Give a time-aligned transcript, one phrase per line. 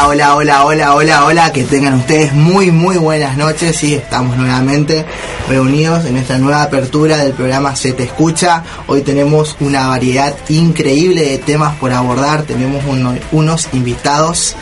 [0.00, 4.36] Hola, hola, hola, hola, hola, hola, que tengan ustedes muy, muy buenas noches y estamos
[4.36, 5.04] nuevamente
[5.48, 8.62] reunidos en esta nueva apertura del programa Se Te Escucha.
[8.86, 12.84] Hoy tenemos una variedad increíble de temas por abordar, tenemos
[13.32, 14.54] unos invitados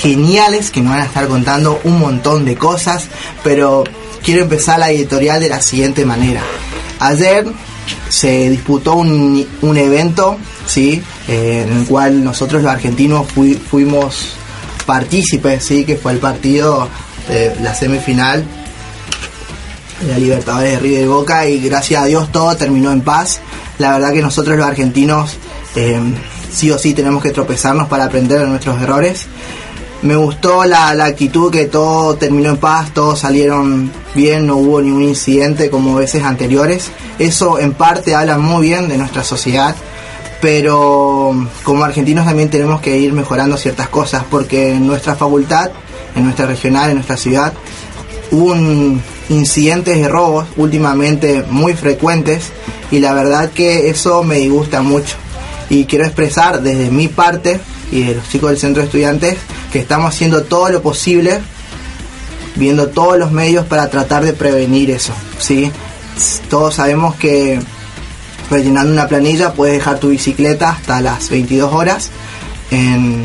[0.00, 3.08] geniales que nos van a estar contando un montón de cosas,
[3.44, 3.84] pero
[4.24, 6.42] quiero empezar la editorial de la siguiente manera.
[6.98, 7.46] Ayer
[8.08, 11.02] se disputó un, un evento, ¿sí?
[11.28, 13.26] Eh, en el cual nosotros los argentinos
[13.70, 14.36] fuimos
[14.84, 15.84] partícipes, ¿sí?
[15.84, 16.88] que fue el partido
[17.28, 18.44] de la semifinal
[20.00, 23.40] de la Libertadores de River y Boca y gracias a Dios todo terminó en paz.
[23.78, 25.36] La verdad que nosotros los argentinos
[25.76, 26.00] eh,
[26.52, 29.26] sí o sí tenemos que tropezarnos para aprender de nuestros errores.
[30.02, 34.82] Me gustó la, la, actitud que todo terminó en paz, todos salieron bien, no hubo
[34.82, 36.90] ningún incidente como veces anteriores.
[37.20, 39.76] Eso en parte habla muy bien de nuestra sociedad
[40.42, 41.32] pero
[41.62, 45.70] como argentinos también tenemos que ir mejorando ciertas cosas porque en nuestra facultad,
[46.16, 47.52] en nuestra regional, en nuestra ciudad,
[48.32, 48.52] hubo
[49.28, 52.50] incidentes de robos últimamente muy frecuentes
[52.90, 55.14] y la verdad que eso me disgusta mucho
[55.70, 57.60] y quiero expresar desde mi parte
[57.92, 59.38] y de los chicos del centro de estudiantes
[59.72, 61.40] que estamos haciendo todo lo posible
[62.56, 65.70] viendo todos los medios para tratar de prevenir eso, ¿sí?
[66.50, 67.60] Todos sabemos que
[68.50, 72.10] rellenando una planilla puedes dejar tu bicicleta hasta las 22 horas
[72.70, 73.24] en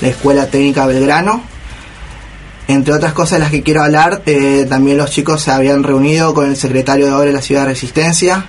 [0.00, 1.42] la Escuela Técnica Belgrano.
[2.68, 6.34] Entre otras cosas de las que quiero hablar, eh, también los chicos se habían reunido
[6.34, 8.46] con el secretario de obra de la Ciudad de Resistencia.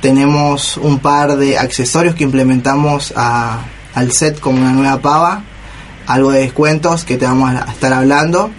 [0.00, 5.42] Tenemos un par de accesorios que implementamos al set como una nueva pava,
[6.06, 8.50] algo de descuentos que te vamos a estar hablando.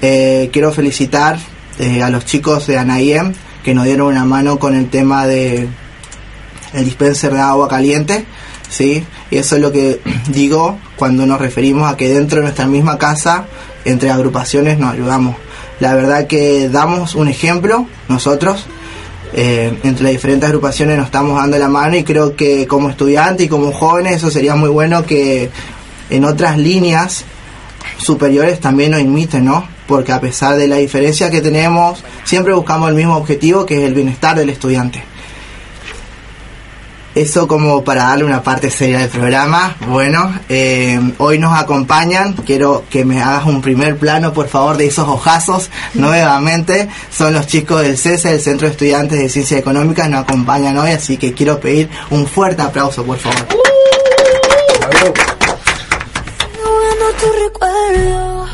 [0.00, 1.38] Eh, quiero felicitar
[1.78, 5.68] eh, a los chicos de ANAIEM que nos dieron una mano con el tema de
[6.74, 8.24] el dispenser de agua caliente,
[8.68, 9.04] ¿sí?
[9.30, 12.98] Y eso es lo que digo cuando nos referimos a que dentro de nuestra misma
[12.98, 13.46] casa,
[13.84, 15.36] entre agrupaciones, nos ayudamos.
[15.80, 18.66] La verdad que damos un ejemplo nosotros,
[19.36, 23.46] eh, entre las diferentes agrupaciones nos estamos dando la mano y creo que como estudiantes
[23.46, 25.50] y como jóvenes eso sería muy bueno que
[26.08, 27.24] en otras líneas
[27.96, 29.66] superiores también nos imiten, ¿no?
[29.88, 33.82] Porque a pesar de la diferencia que tenemos, siempre buscamos el mismo objetivo que es
[33.82, 35.02] el bienestar del estudiante.
[37.14, 39.76] Eso como para darle una parte seria del programa.
[39.86, 42.32] Bueno, eh, hoy nos acompañan.
[42.32, 45.70] Quiero que me hagas un primer plano, por favor, de esos ojazos.
[45.94, 50.76] Nuevamente, son los chicos del CESE, el Centro de Estudiantes de Ciencias Económicas, nos acompañan
[50.76, 53.46] hoy, así que quiero pedir un fuerte aplauso, por favor.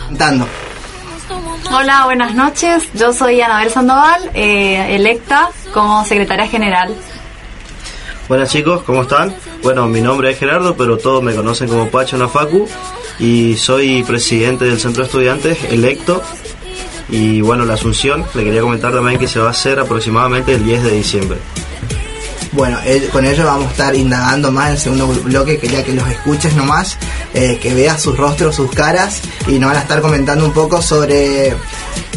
[0.09, 0.47] Cantando.
[1.73, 2.83] Hola, buenas noches.
[2.93, 6.95] Yo soy Anabel Sandoval, eh, electa como secretaria general
[8.31, 9.35] Buenas chicos, ¿cómo están?
[9.61, 12.69] Bueno, mi nombre es Gerardo, pero todos me conocen como Pacho Nafacu
[13.19, 16.23] y soy presidente del Centro de Estudiantes electo.
[17.09, 20.65] Y bueno, la asunción, le quería comentar también que se va a hacer aproximadamente el
[20.65, 21.39] 10 de diciembre.
[22.53, 22.79] Bueno,
[23.11, 26.55] con ello vamos a estar indagando más en el segundo bloque, quería que los escuches
[26.55, 26.99] nomás,
[27.35, 30.81] eh, que veas sus rostros, sus caras y nos van a estar comentando un poco
[30.81, 31.53] sobre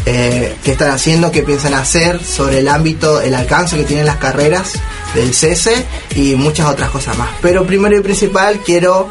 [0.06, 4.16] eh, qué están haciendo, qué piensan hacer, sobre el ámbito, el alcance que tienen las
[4.16, 4.72] carreras
[5.14, 5.84] del cese
[6.14, 7.30] y muchas otras cosas más.
[7.40, 9.08] Pero primero y principal quiero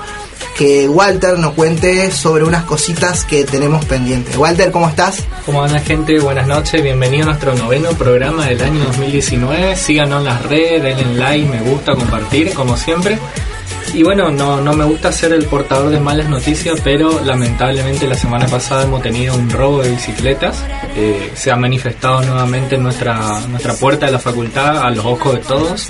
[0.57, 4.37] que Walter nos cuente sobre unas cositas que tenemos pendientes.
[4.37, 5.23] Walter, ¿cómo estás?
[5.45, 6.19] ¿Cómo anda gente?
[6.19, 9.75] Buenas noches, bienvenido a nuestro noveno programa del año 2019.
[9.75, 13.17] Síganos en las redes, denle like, me gusta, compartir, como siempre.
[13.93, 18.15] Y bueno, no, no me gusta ser el portador de malas noticias, pero lamentablemente la
[18.15, 20.63] semana pasada hemos tenido un robo de bicicletas.
[20.95, 25.33] Eh, se ha manifestado nuevamente en nuestra, nuestra puerta de la facultad a los ojos
[25.33, 25.89] de todos.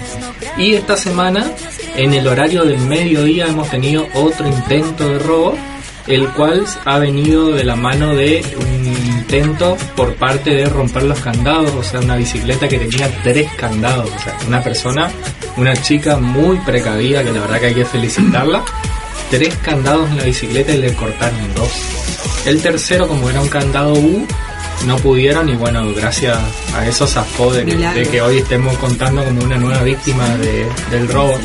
[0.57, 1.51] Y esta semana,
[1.95, 5.57] en el horario del mediodía, hemos tenido otro intento de robo,
[6.07, 8.72] el cual ha venido de la mano de un
[9.33, 14.07] intento por parte de romper los candados, o sea, una bicicleta que tenía tres candados,
[14.15, 15.11] o sea, una persona
[15.57, 18.63] una chica muy precavida que la verdad que hay que felicitarla.
[19.31, 21.71] Tres candados en la bicicleta y le cortaron dos.
[22.45, 24.27] El tercero, como era un candado U,
[24.85, 26.37] no pudieron y bueno, gracias
[26.75, 31.07] a eso zafó de, de que hoy estemos contando como una nueva víctima de, del
[31.07, 31.35] robo.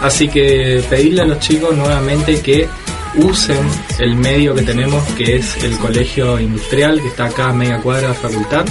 [0.00, 2.68] Así que pedirle a los chicos nuevamente que
[3.16, 3.66] usen
[3.98, 8.08] el medio que tenemos, que es el colegio industrial, que está acá a media cuadra
[8.08, 8.66] de facultad,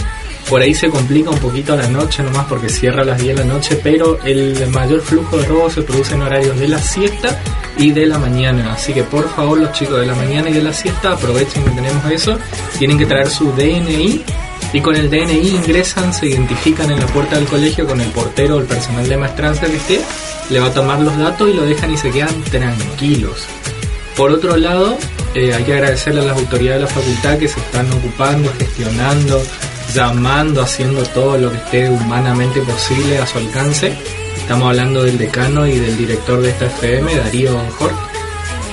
[0.50, 3.46] por ahí se complica un poquito la noche nomás porque cierra a las 10 de
[3.46, 7.42] la noche, pero el mayor flujo de robo se produce en horarios de la siesta
[7.78, 8.74] y de la mañana.
[8.74, 11.72] Así que por favor los chicos de la mañana y de la siesta aprovechen que
[11.72, 12.38] tenemos eso.
[12.78, 14.22] Tienen que traer su DNI
[14.74, 18.58] y con el DNI ingresan, se identifican en la puerta del colegio con el portero
[18.58, 20.02] o el personal de maestranza que esté,
[20.50, 23.48] le va a tomar los datos y lo dejan y se quedan tranquilos.
[24.16, 24.98] Por otro lado,
[25.34, 29.42] eh, hay que agradecerle a las autoridades de la facultad que se están ocupando, gestionando,
[29.94, 33.94] llamando, haciendo todo lo que esté humanamente posible a su alcance.
[34.38, 37.96] Estamos hablando del decano y del director de esta FM, Darío Jorge,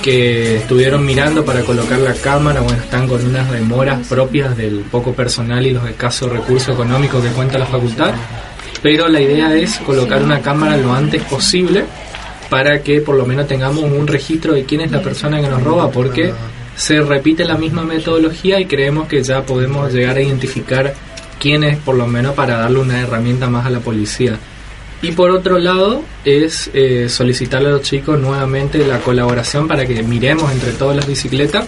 [0.03, 5.13] que estuvieron mirando para colocar la cámara, bueno, están con unas demoras propias del poco
[5.13, 8.13] personal y los escasos recursos económicos que cuenta la facultad,
[8.83, 11.85] pero la idea es colocar una cámara lo antes posible
[12.51, 15.63] para que por lo menos tengamos un registro de quién es la persona que nos
[15.63, 16.33] roba, porque
[16.75, 20.93] se repite la misma metodología y creemos que ya podemos llegar a identificar
[21.39, 24.37] quién es, por lo menos para darle una herramienta más a la policía.
[25.01, 30.03] Y por otro lado es eh, solicitarle a los chicos nuevamente la colaboración para que
[30.03, 31.65] miremos entre todas las bicicletas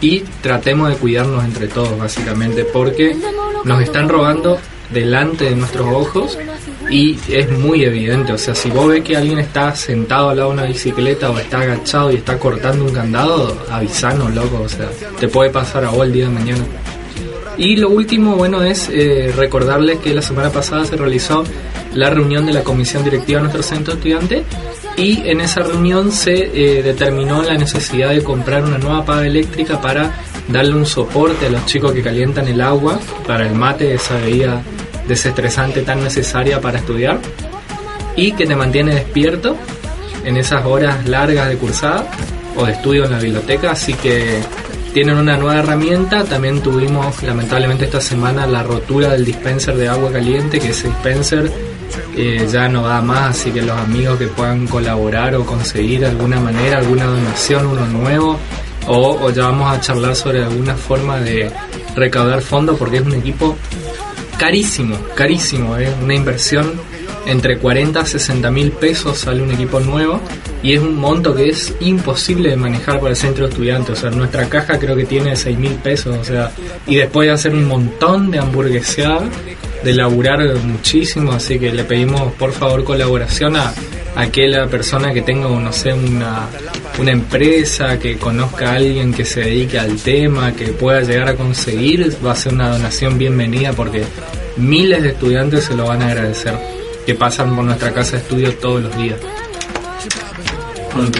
[0.00, 3.16] y tratemos de cuidarnos entre todos básicamente porque
[3.64, 4.60] nos están robando
[4.92, 6.38] delante de nuestros ojos
[6.90, 10.48] y es muy evidente, o sea, si vos ves que alguien está sentado al lado
[10.50, 14.88] de una bicicleta o está agachado y está cortando un candado, avisanos, loco, o sea,
[15.18, 16.64] te puede pasar a vos el día de mañana.
[17.56, 21.44] Y lo último, bueno, es eh, recordarles que la semana pasada se realizó
[21.94, 24.44] la reunión de la comisión directiva de nuestro centro estudiante
[24.96, 29.80] y en esa reunión se eh, determinó la necesidad de comprar una nueva paga eléctrica
[29.80, 30.12] para
[30.48, 34.62] darle un soporte a los chicos que calientan el agua para el mate, esa bebida
[35.10, 37.18] desestresante tan necesaria para estudiar
[38.14, 39.56] y que te mantiene despierto
[40.24, 42.06] en esas horas largas de cursada
[42.56, 44.40] o de estudio en la biblioteca, así que
[44.94, 46.24] tienen una nueva herramienta.
[46.24, 51.50] También tuvimos lamentablemente esta semana la rotura del dispenser de agua caliente, que ese dispenser
[52.16, 56.06] eh, ya no da más, así que los amigos que puedan colaborar o conseguir de
[56.06, 58.38] alguna manera alguna donación, uno nuevo,
[58.86, 61.50] o, o ya vamos a charlar sobre alguna forma de
[61.96, 63.56] recaudar fondos porque es un equipo
[64.40, 66.72] carísimo, carísimo, es una inversión
[67.26, 70.18] entre 40 a 60 mil pesos sale un equipo nuevo
[70.62, 73.98] y es un monto que es imposible de manejar para el centro de estudiantes.
[73.98, 76.50] O sea, nuestra caja creo que tiene 6 mil pesos, o sea,
[76.86, 79.28] y después de hacer un montón de hamburgueseada,
[79.84, 83.74] de laburar muchísimo, así que le pedimos por favor colaboración a,
[84.16, 86.48] aquella persona que tenga, no sé, una,
[86.98, 91.34] una empresa, que conozca a alguien que se dedique al tema, que pueda llegar a
[91.34, 94.04] conseguir, va a ser una donación bienvenida porque
[94.56, 96.54] miles de estudiantes se lo van a agradecer
[97.06, 99.18] que pasan por nuestra casa de estudio todos los días.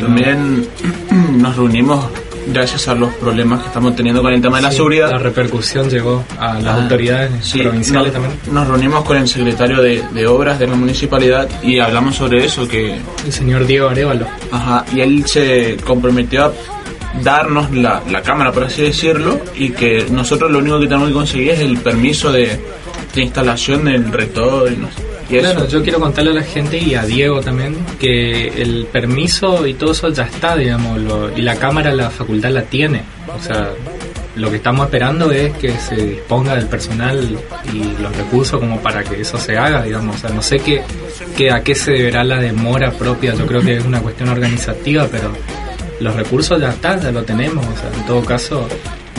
[0.01, 0.69] también
[1.33, 2.07] nos reunimos
[2.47, 5.11] gracias a los problemas que estamos teniendo con el tema de la seguridad.
[5.11, 8.39] La repercusión llegó a las Ah, autoridades sí, provinciales nos, también.
[8.53, 12.67] Nos reunimos con el secretario de, de obras de la municipalidad y hablamos sobre eso,
[12.69, 14.27] que El señor Diego Arevalo.
[14.51, 16.53] Ajá, y él se comprometió a
[17.23, 21.15] darnos la, la cámara, por así decirlo, y que nosotros lo único que tenemos que
[21.15, 22.59] conseguir es el permiso de,
[23.15, 25.03] de instalación del rector y, no sé,
[25.39, 25.41] y.
[25.53, 29.75] Claro, yo quiero contarle a la gente y a Diego también que el permiso y
[29.75, 33.03] todo eso ya está, digamos, lo- y la cámara la facultad la tiene.
[33.37, 33.71] O sea,
[34.37, 37.37] lo que estamos esperando es que se disponga del personal
[37.73, 40.17] y los recursos como para que eso se haga, digamos.
[40.17, 40.83] O sea, no sé qué,
[41.37, 45.07] qué, a qué se deberá la demora propia, yo creo que es una cuestión organizativa,
[45.11, 45.33] pero
[46.01, 47.65] los recursos ya están, ya lo tenemos.
[47.67, 48.67] O sea, en todo caso,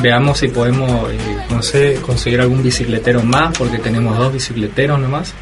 [0.02, 1.18] veamos si podemos, eh,
[1.52, 5.34] no sé, conseguir algún bicicletero más, porque tenemos dos bicicleteros nomás.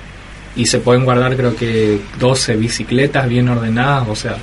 [0.56, 4.08] Y se pueden guardar, creo que 12 bicicletas bien ordenadas.
[4.10, 4.38] O sea,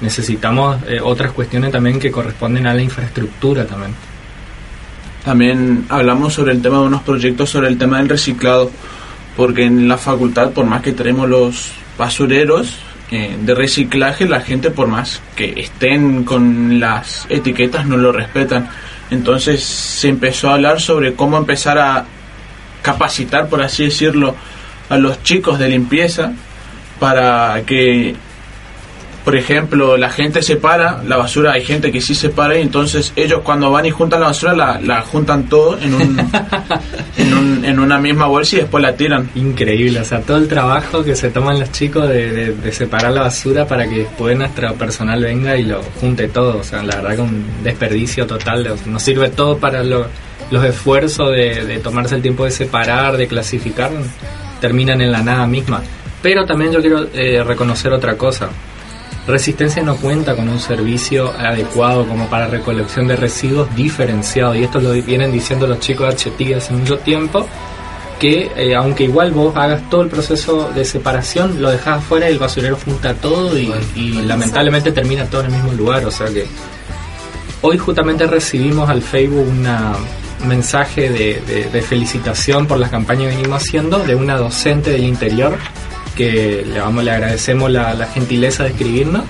[0.00, 3.94] necesitamos eh, otras cuestiones también que corresponden a la infraestructura también.
[5.24, 8.70] También hablamos sobre el tema de unos proyectos sobre el tema del reciclado,
[9.36, 12.76] porque en la facultad, por más que tenemos los basureros
[13.10, 18.68] eh, de reciclaje, la gente, por más que estén con las etiquetas, no lo respetan.
[19.10, 22.04] Entonces se empezó a hablar sobre cómo empezar a
[22.82, 24.34] capacitar, por así decirlo,
[24.92, 26.32] a los chicos de limpieza
[27.00, 28.14] para que
[29.24, 33.42] por ejemplo, la gente separa la basura, hay gente que sí separa y entonces ellos
[33.44, 36.18] cuando van y juntan la basura la, la juntan todo en, un,
[37.16, 39.30] en, un- en una misma bolsa y después la tiran.
[39.36, 43.12] Increíble, o sea, todo el trabajo que se toman los chicos de, de- de separar
[43.12, 46.58] la basura para que después nuestro personal venga y lo junte todo.
[46.58, 48.66] O sea, la verdad que un desperdicio total.
[48.66, 50.08] o sea, nos sirve todo para lo-
[50.50, 53.92] los esfuerzos de, de tomarse el tiempo de separar, de clasificar,
[54.62, 55.82] terminan en la nada misma.
[56.22, 58.48] Pero también yo quiero eh, reconocer otra cosa.
[59.26, 64.80] Resistencia no cuenta con un servicio adecuado como para recolección de residuos diferenciado y esto
[64.80, 67.46] lo vienen diciendo los chicos de HT hace mucho tiempo
[68.18, 72.32] que eh, aunque igual vos hagas todo el proceso de separación, lo dejas afuera y
[72.32, 76.04] el basurero junta todo y, y lamentablemente termina todo en el mismo lugar.
[76.04, 76.46] O sea que
[77.62, 83.30] hoy justamente recibimos al Facebook una, un mensaje de, de- de felicitación por las campañas
[83.30, 85.56] que venimos haciendo de una docente del interior
[86.16, 89.24] que le, vamos, le agradecemos la, la gentileza de escribirnos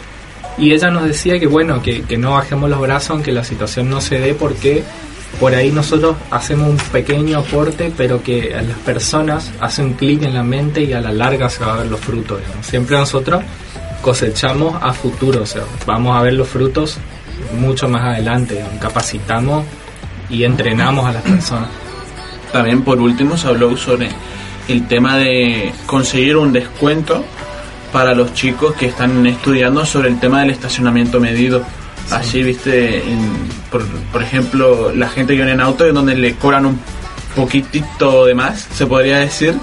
[0.59, 3.89] Y ella nos decía que bueno, que, que no bajemos los brazos aunque la situación
[3.89, 4.83] no se dé porque
[5.41, 10.35] por ahí nosotros hacemos un pequeño aporte, pero que a las personas hacen clic en
[10.35, 12.41] la mente y a la larga se va a ver los frutos.
[12.61, 13.43] Siempre nosotros
[14.03, 16.99] cosechamos a futuro, o sea, vamos a ver los frutos
[17.59, 19.65] mucho más adelante, capacitamos
[20.33, 21.69] y entrenamos a las personas.
[22.51, 24.09] También por último se habló sobre
[24.67, 27.25] el tema de conseguir un descuento
[27.93, 31.63] para los chicos que están estudiando sobre el tema del estacionamiento medido.
[32.11, 33.03] Así, viste,
[33.71, 36.81] por, por, ejemplo, la gente que viene en auto, donde le cobran un
[37.37, 39.55] poquitito de más, se podría decir.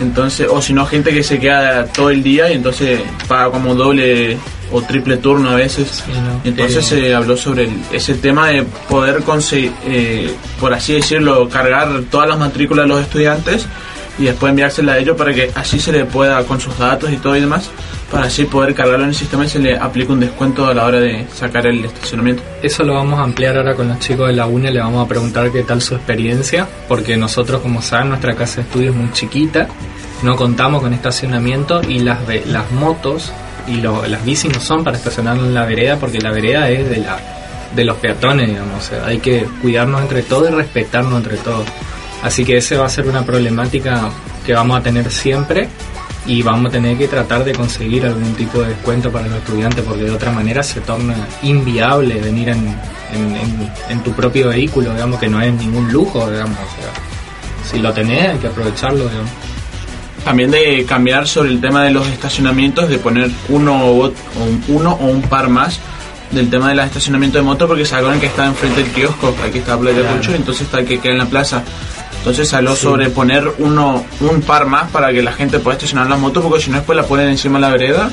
[0.00, 3.74] Entonces, o si no, gente que se queda todo el día y entonces paga como
[3.74, 4.36] doble
[4.72, 6.04] o triple turno a veces.
[6.44, 12.28] entonces se habló sobre ese tema de poder conseguir, eh, por así decirlo, cargar todas
[12.28, 13.66] las matrículas de los estudiantes
[14.18, 17.16] y después enviársela a ellos para que así se le pueda, con sus datos y
[17.16, 17.70] todo y demás,
[18.10, 20.86] para así poder cargarlo en el sistema y se le aplique un descuento a la
[20.86, 22.42] hora de sacar el estacionamiento.
[22.62, 25.08] Eso lo vamos a ampliar ahora con los chicos de la UNE, le vamos a
[25.08, 29.12] preguntar qué tal su experiencia, porque nosotros, como saben, nuestra casa de estudio es muy
[29.12, 29.68] chiquita,
[30.22, 33.32] no contamos con estacionamiento y las, las motos
[33.66, 36.98] y las bicis no son para estacionar en la vereda porque la vereda es de
[36.98, 37.18] la
[37.74, 41.66] de los peatones, digamos, hay que cuidarnos entre todos y respetarnos entre todos.
[42.22, 44.08] Así que esa va a ser una problemática
[44.44, 45.68] que vamos a tener siempre
[46.26, 49.84] y vamos a tener que tratar de conseguir algún tipo de descuento para los estudiantes
[49.84, 52.76] porque de otra manera se torna inviable venir en,
[53.88, 56.58] en, tu propio vehículo, digamos que no es ningún lujo, digamos.
[57.70, 59.30] si lo tenés hay que aprovecharlo, digamos.
[60.26, 64.12] También de cambiar sobre el tema de los estacionamientos, de poner uno o,
[64.66, 65.78] uno o un par más
[66.32, 69.58] del tema del estacionamiento de moto porque se acuerdan que está enfrente del kiosco, aquí
[69.58, 70.34] está Playa claro.
[70.34, 71.62] entonces está el que queda en la plaza.
[72.18, 76.18] Entonces habló sobre poner uno, un par más para que la gente pueda estacionar las
[76.18, 78.10] motos, porque si no después la ponen encima de la vereda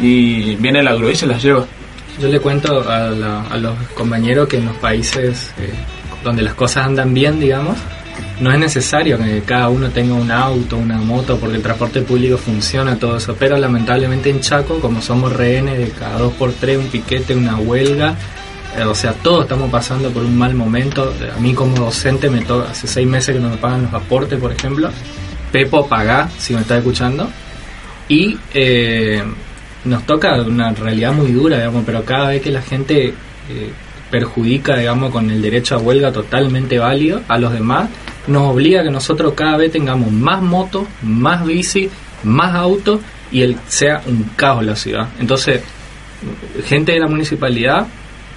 [0.00, 1.64] y viene la grúa y se las lleva.
[2.20, 3.10] Yo le cuento a,
[3.56, 5.72] los compañeros que en los países eh,
[6.24, 7.78] donde las cosas andan bien, digamos,
[8.40, 12.36] no es necesario que cada uno tenga un auto, una moto, porque el transporte público
[12.36, 13.36] funciona, todo eso.
[13.38, 17.56] Pero lamentablemente en Chaco, como somos rehenes de cada dos por tres, un piquete, una
[17.56, 18.16] huelga,
[18.76, 21.12] eh, o sea, todos estamos pasando por un mal momento.
[21.36, 24.38] A mí como docente me toca, hace seis meses que no me pagan los aportes,
[24.40, 24.90] por ejemplo.
[25.50, 27.28] Pepo paga, si me está escuchando.
[28.08, 29.22] Y eh,
[29.84, 33.72] nos toca una realidad muy dura, digamos, pero cada vez que la gente eh,
[34.10, 37.88] perjudica, digamos, con el derecho a huelga totalmente válido a los demás,
[38.26, 41.90] nos obliga a que nosotros cada vez tengamos más motos, más bici,
[42.22, 43.00] más autos
[43.30, 45.08] y el, sea un caos la ciudad.
[45.18, 45.62] Entonces,
[46.64, 47.86] gente de la municipalidad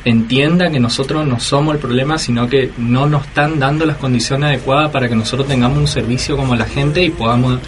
[0.06, 4.50] entienda que nosotros no somos el problema, sino que no nos están dando las condiciones
[4.50, 7.60] adecuadas para que nosotros tengamos un servicio como la gente y podamos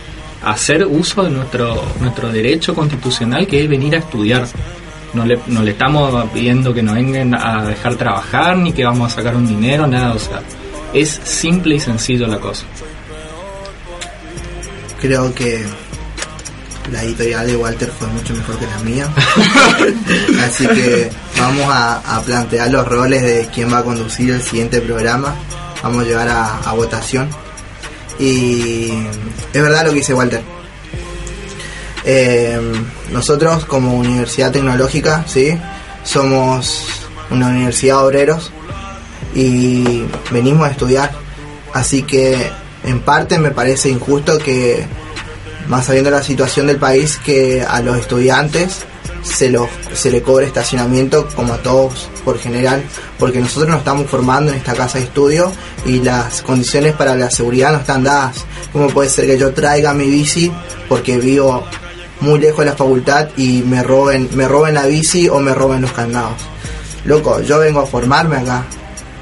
[0.44, 4.46] hacer uso de nuestro, nuestro derecho constitucional que es venir a estudiar.
[5.14, 9.12] No le, no le estamos pidiendo que nos vengan a dejar trabajar ni que vamos
[9.12, 10.42] a sacar un dinero, nada, o sea,
[10.94, 12.66] es simple y sencillo la cosa.
[15.02, 15.64] Creo que
[16.92, 19.08] la editorial de Walter fue mucho mejor que la mía.
[20.46, 25.36] Así que vamos a, plantear los roles de quién va a conducir el siguiente programa.
[25.84, 27.30] Vamos a llevar a, votación.
[28.20, 28.92] Y
[29.54, 30.42] es verdad lo que dice Walter.
[32.04, 32.60] Eh,
[33.12, 35.58] nosotros como Universidad Tecnológica, ¿sí?
[36.04, 36.86] Somos
[37.30, 38.52] una universidad de obreros
[39.34, 41.12] y venimos a estudiar.
[41.74, 42.50] Así que
[42.84, 44.86] en parte me parece injusto que
[45.68, 48.86] más sabiendo la situación del país, que a los estudiantes
[49.24, 52.84] se, los, se le cobre estacionamiento como a todos por general,
[53.20, 55.52] porque nosotros nos estamos formando en esta casa de estudio
[55.86, 58.46] y las condiciones para la seguridad no están dadas.
[58.72, 60.52] ¿Cómo puede ser que yo traiga mi bici
[60.88, 61.64] porque vivo
[62.22, 65.82] muy lejos de la facultad y me roben, me roben la bici o me roben
[65.82, 66.38] los candados?
[67.06, 68.66] Loco, yo vengo a formarme acá,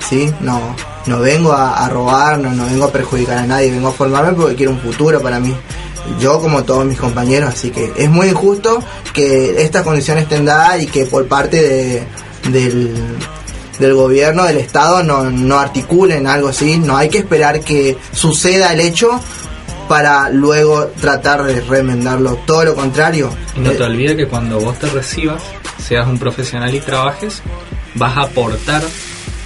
[0.10, 0.34] ¿sí?
[0.42, 4.34] No, no vengo a, robar, no, no vengo a perjudicar a nadie, vengo a formarme
[4.34, 5.56] porque quiero un futuro para mí
[6.20, 8.84] yo como todos mis compañeros, así que es muy injusto
[9.14, 12.04] que estas condiciones estén dadas y que por parte de,
[13.80, 18.74] del, gobierno, del Estado, no, no articulen algo así, no hay que esperar que suceda
[18.74, 19.20] el hecho
[19.88, 23.30] para luego tratar de remendarlo, todo lo contrario.
[23.58, 25.42] No te olvides que cuando vos te recibas,
[25.78, 27.42] seas un profesional y trabajes,
[27.96, 28.82] vas a aportar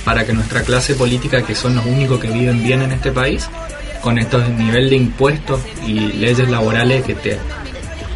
[0.03, 3.49] para que nuestra clase política, que son los únicos que viven bien en este país,
[4.01, 7.37] con estos nivel de impuestos y leyes laborales que te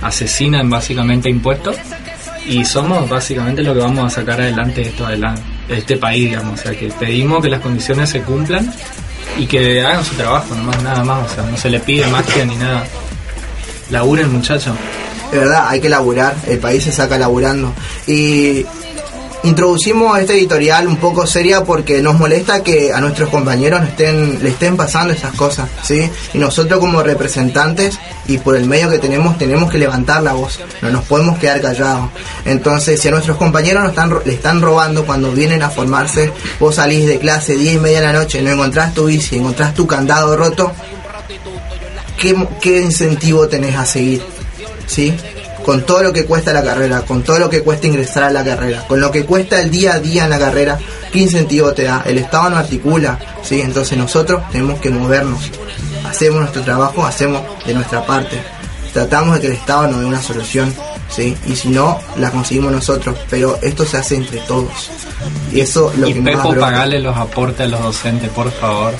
[0.01, 1.75] asesinan básicamente impuestos
[2.45, 6.59] y somos básicamente lo que vamos a sacar adelante esto adelante este país digamos.
[6.59, 8.71] O sea que pedimos que las condiciones se cumplan
[9.37, 11.31] y que hagan su trabajo nomás nada más.
[11.31, 12.85] O sea no se le pide magia ni nada.
[13.89, 14.75] Laburen muchachos.
[15.31, 16.35] De verdad hay que laburar.
[16.47, 17.73] El país se saca laburando.
[18.07, 18.65] Y
[19.43, 24.77] introducimos este editorial un poco seria porque nos molesta que a nuestros compañeros le estén
[24.77, 26.09] pasando esas cosas, ¿sí?
[26.33, 30.59] Y nosotros como representantes y por el medio que tenemos tenemos que levantar la voz,
[30.81, 32.09] no nos podemos quedar callados.
[32.45, 36.75] Entonces, si a nuestros compañeros nos están, le están robando cuando vienen a formarse, vos
[36.75, 39.85] salís de clase 10 y media de la noche, no encontrás tu bici, encontrás tu
[39.85, 40.71] candado roto,
[42.17, 44.23] ¿qué, qué incentivo tenés a seguir?
[44.85, 45.13] ¿Sí?
[45.63, 48.43] Con todo lo que cuesta la carrera, con todo lo que cuesta ingresar a la
[48.43, 50.77] carrera, con lo que cuesta el día a día en la carrera,
[51.11, 52.03] ¿qué incentivo te da?
[52.05, 53.61] El Estado no articula, ¿sí?
[53.61, 55.39] Entonces nosotros tenemos que movernos,
[56.07, 58.41] hacemos nuestro trabajo, hacemos de nuestra parte,
[58.93, 60.73] tratamos de que el Estado nos dé una solución,
[61.09, 61.35] ¿sí?
[61.47, 64.91] Y si no, la conseguimos nosotros, pero esto se hace entre todos.
[65.51, 66.59] Y eso lo y que Pepo, más...
[66.59, 68.93] pagale los aportes a los docentes, por favor.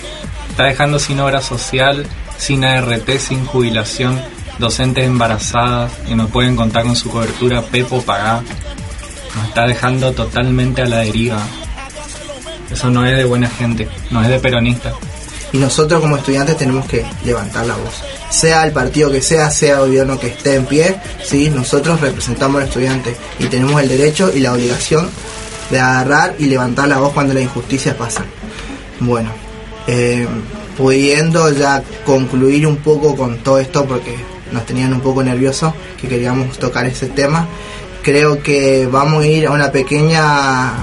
[0.50, 2.05] Está dejando sin obra social,
[2.38, 4.22] sin ART, sin jubilación
[4.60, 8.43] docentes embarazadas y no pueden contar con su cobertura, Pepo pagá.
[9.36, 11.41] Nos está dejando totalmente a la deriva.
[12.72, 14.93] Eso no es de buena gente, no es de peronista.
[15.51, 18.01] Y nosotros como estudiantes tenemos que levantar la voz.
[18.29, 21.51] Sea el partido que sea, sea el gobierno que esté en pie, ¿sí?
[21.51, 25.07] nosotros representamos al estudiante y tenemos el derecho y la obligación
[25.69, 28.25] de agarrar y levantar la voz cuando las injusticias pasan.
[29.00, 29.29] Bueno,
[29.86, 30.27] eh,
[30.77, 34.15] pudiendo ya concluir un poco con todo esto porque
[34.53, 37.48] nos tenían un poco nerviosos que queríamos tocar ese tema.
[38.01, 40.74] Creo que vamos a ir a una pequeña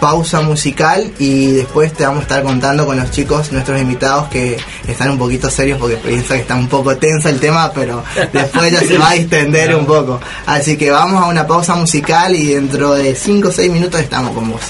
[0.00, 4.56] pausa musical y después te vamos a estar contando con los chicos, nuestros invitados que
[4.86, 8.72] están un poquito serios porque piensa que está un poco tenso el tema, pero después
[8.72, 10.20] ya se va a distender un poco.
[10.46, 14.32] Así que vamos a una pausa musical y dentro de 5 o 6 minutos estamos
[14.32, 14.62] con vos.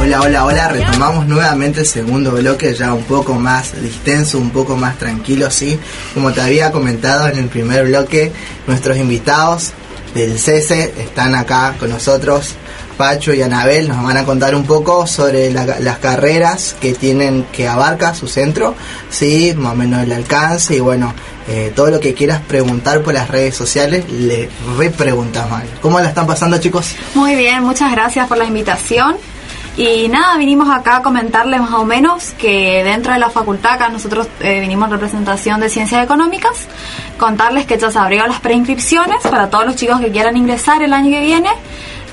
[0.00, 4.74] Hola, hola, hola, retomamos nuevamente el segundo bloque ya un poco más distenso, un poco
[4.74, 5.78] más tranquilo, sí.
[6.14, 8.32] Como te había comentado en el primer bloque,
[8.66, 9.72] nuestros invitados
[10.14, 12.54] del CESE están acá con nosotros.
[12.96, 17.44] Pacho y Anabel nos van a contar un poco sobre la, las carreras que tienen,
[17.52, 18.74] que abarca su centro,
[19.10, 21.12] sí, más o menos el alcance y bueno,
[21.46, 25.60] eh, todo lo que quieras preguntar por las redes sociales, le repreguntamos.
[25.82, 26.94] ¿Cómo la están pasando chicos?
[27.14, 29.16] Muy bien, muchas gracias por la invitación.
[29.76, 33.88] Y nada, vinimos acá a comentarles más o menos que dentro de la facultad, acá
[33.88, 36.66] nosotros eh, vinimos en representación de ciencias económicas,
[37.18, 40.92] contarles que ya se abrieron las preinscripciones para todos los chicos que quieran ingresar el
[40.92, 41.50] año que viene.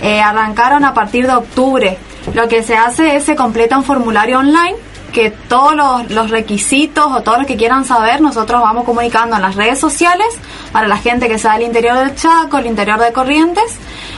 [0.01, 1.97] Eh, arrancaron a partir de octubre.
[2.33, 4.75] Lo que se hace es se completa un formulario online
[5.11, 9.41] que todos los, los, requisitos o todos los que quieran saber, nosotros vamos comunicando en
[9.41, 10.27] las redes sociales
[10.71, 13.77] para la gente que sea del interior del Chaco, el interior de Corrientes.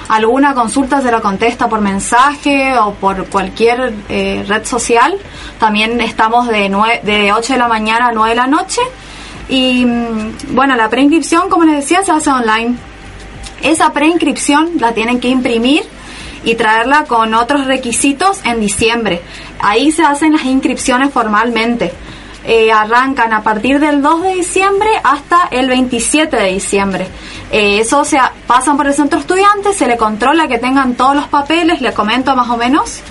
[0.10, 5.15] Alguna consulta se lo contesta por mensaje o por cualquier eh, red social.
[5.60, 8.82] También estamos de, 9, de 8 de la mañana a 9 de la noche.
[9.50, 9.86] Y
[10.50, 12.76] bueno, la preinscripción, como les decía, se hace online.
[13.62, 15.84] Esa preinscripción la tienen que imprimir
[16.43, 19.22] y traerla con otros requisitos en diciembre.
[19.60, 21.93] Ahí se hacen las inscripciones formalmente.
[22.51, 27.07] Eh, arrancan a partir del 2 de diciembre hasta el 27 de diciembre.
[27.51, 31.27] Eh, eso se pasan por el centro estudiante, se le controla que tengan todos los
[31.27, 33.01] papeles, le comento más o menos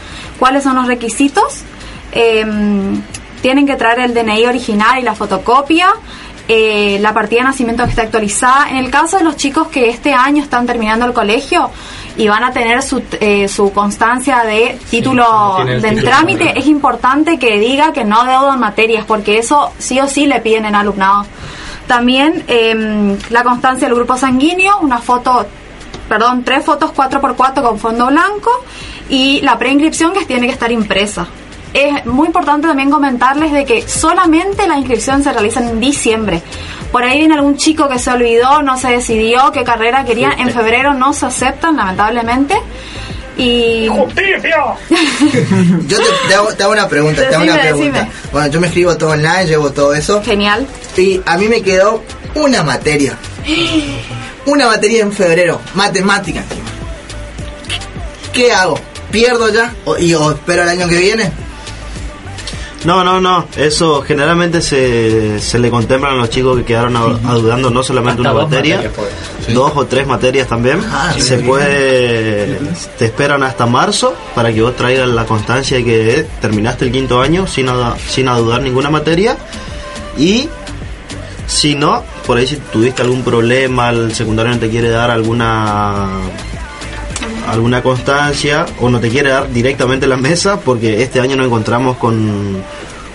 [0.40, 1.62] cuáles son los requisitos.
[2.10, 2.44] Eh,
[3.40, 5.90] tienen que traer el DNI original y la fotocopia.
[6.50, 8.70] Eh, la partida de nacimiento que está actualizada.
[8.70, 11.70] En el caso de los chicos que este año están terminando el colegio
[12.16, 16.66] y van a tener su, eh, su constancia de título Sí, del título, trámite, es
[16.66, 20.74] importante que diga que no deudan materias, porque eso sí o sí le piden en
[20.74, 21.26] alumnado.
[21.86, 25.46] También eh, la constancia del grupo sanguíneo, una foto,
[26.08, 28.50] perdón, tres fotos 4x4 con fondo blanco
[29.10, 31.26] y la preinscripción que tiene que estar impresa.
[31.74, 36.42] Es muy importante también comentarles de que solamente la inscripción se realiza en diciembre.
[36.90, 40.32] Por ahí viene algún chico que se olvidó, no se decidió qué carrera quería.
[40.38, 42.54] En febrero no se aceptan, lamentablemente.
[43.36, 44.06] Y Yo
[45.98, 47.98] te, te hago, te hago una pregunta, te hago una pregunta.
[48.00, 48.10] decime.
[48.32, 50.22] Bueno, yo me escribo todo online, llevo todo eso.
[50.24, 50.66] genial.
[50.96, 52.02] Y a mí me quedó
[52.34, 53.16] una materia.
[54.46, 56.42] Una materia en febrero, matemática.
[58.32, 58.78] ¿Qué hago?
[59.10, 59.72] ¿Pierdo ya?
[59.84, 61.30] ¿O, ¿Y o espero el año que viene?
[62.84, 63.46] No, no, no.
[63.56, 67.82] Eso generalmente se, se le contemplan a los chicos que quedaron a- a dudando no
[67.82, 69.54] solamente Hasta una dos materia, pues.
[69.54, 70.80] dos o tres materias también.
[70.90, 72.58] Ah, se puede,
[72.98, 77.20] te esperan hasta marzo para que vos traigas la constancia de que terminaste el quinto
[77.20, 77.66] año sin,
[78.08, 79.36] sin dudar ninguna materia.
[80.16, 80.48] Y
[81.48, 86.08] si no, por ahí si tuviste algún problema, el secundario no te quiere dar alguna
[87.48, 91.96] alguna constancia o no te quiere dar directamente la mesa porque este año nos encontramos
[91.96, 92.62] con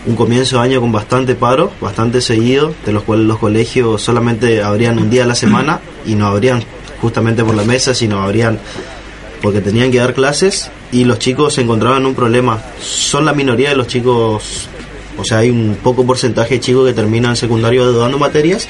[0.05, 4.61] un comienzo de año con bastante paro, bastante seguido, de los cuales los colegios solamente
[4.61, 6.63] abrían un día a la semana y no abrían
[6.99, 8.59] justamente por la mesa, sino abrían
[9.41, 12.61] porque tenían que dar clases y los chicos se encontraban en un problema.
[12.81, 14.67] Son la minoría de los chicos,
[15.17, 18.67] o sea, hay un poco porcentaje de chicos que terminan secundario dando materias,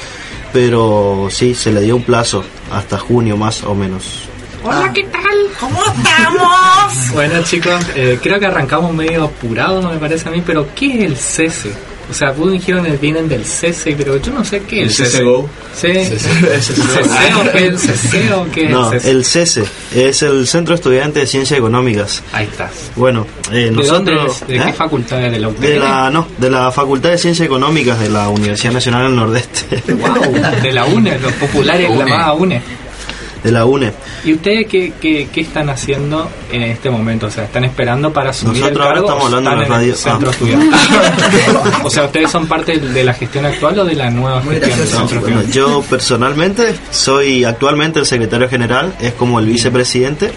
[0.52, 4.33] pero sí, se le dio un plazo hasta junio más o menos.
[4.64, 5.22] Hola, ¿qué tal?
[5.60, 7.10] ¿Cómo estamos?
[7.14, 11.04] Bueno chicos, eh, creo que arrancamos medio apurados me parece a mí, pero ¿qué es
[11.04, 11.72] el cese?
[12.10, 15.50] O sea, dijeron que vienen del cese, pero yo no sé qué es El CSGO.
[15.74, 15.94] Sí.
[15.94, 17.52] ¿Ceseo?
[17.52, 18.48] ¿Qué es ceseo?
[18.54, 19.64] ¿Qué No, el CESE
[19.96, 22.22] es el Centro Estudiante de Ciencias Económicas.
[22.34, 22.92] Ahí estás.
[22.96, 24.42] Bueno, eh, ¿De dónde nosotros...
[24.42, 24.48] es?
[24.48, 24.62] ¿De ¿eh?
[24.66, 25.32] qué facultad es?
[25.32, 25.62] ¿De la UTN?
[25.62, 29.94] De la, no, de la Facultad de Ciencias Económicas de la Universidad Nacional del Nordeste,
[29.94, 32.62] Wow, de la UNE, los populares llamada UNE.
[33.44, 33.92] De la UNE.
[34.24, 37.28] ¿Y ustedes qué, qué, qué están haciendo en este momento?
[37.28, 39.96] O sea, ¿están esperando para asumir Nosotros el ahora estamos hablando en en el radio.
[39.96, 40.32] centro Ah.
[40.32, 40.72] estudiantil?
[41.84, 44.80] o sea, ¿ustedes son parte de la gestión actual o de la nueva Muy gestión
[44.80, 45.54] del centro Bueno, estudiantil?
[45.54, 50.32] yo personalmente soy actualmente el secretario general, es como el vicepresidente,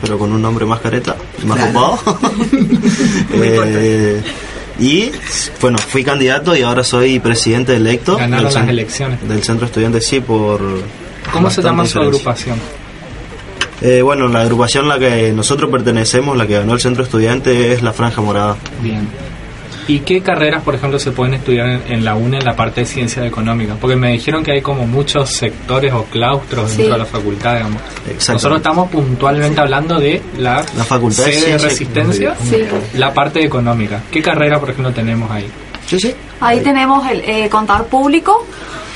[0.00, 1.94] pero con un nombre más careta, más Claro.
[1.94, 2.18] ocupado.
[3.34, 4.22] Eh,
[4.78, 5.10] y
[5.60, 9.26] bueno, fui candidato y ahora soy presidente electo Ganaron del, las elecciones.
[9.28, 10.60] del centro estudiante, sí, por...
[11.32, 12.18] ¿Cómo se llama su diferencia.
[12.52, 12.58] agrupación?
[13.82, 17.72] Eh, bueno, la agrupación a la que nosotros pertenecemos, la que ganó el centro estudiante,
[17.72, 18.56] es la Franja Morada.
[18.82, 19.06] Bien.
[19.88, 22.80] ¿Y qué carreras, por ejemplo, se pueden estudiar en, en la UNE en la parte
[22.80, 23.76] de ciencia económica?
[23.80, 26.78] Porque me dijeron que hay como muchos sectores o claustros Sí.
[26.78, 27.82] dentro de la facultad, digamos.
[27.82, 28.32] Exactamente.
[28.32, 32.56] Nosotros estamos puntualmente hablando de la, La Facultad de sede de Ciencia- resistencia, Sí.
[32.98, 34.02] la parte económica.
[34.10, 35.46] ¿Qué carrera, por ejemplo, tenemos ahí?
[35.86, 36.14] Sí, sí.
[36.40, 38.46] Ahí tenemos el eh, contador público,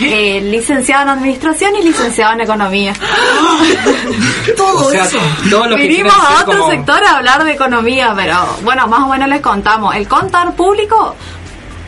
[0.00, 2.92] eh, licenciado en administración y licenciado en economía.
[4.56, 5.18] Todo O sea, eso.
[5.50, 9.00] todo lo que Vinimos a otro como- sector a hablar de economía, pero bueno, más
[9.02, 9.94] o menos les contamos.
[9.94, 11.14] El contador público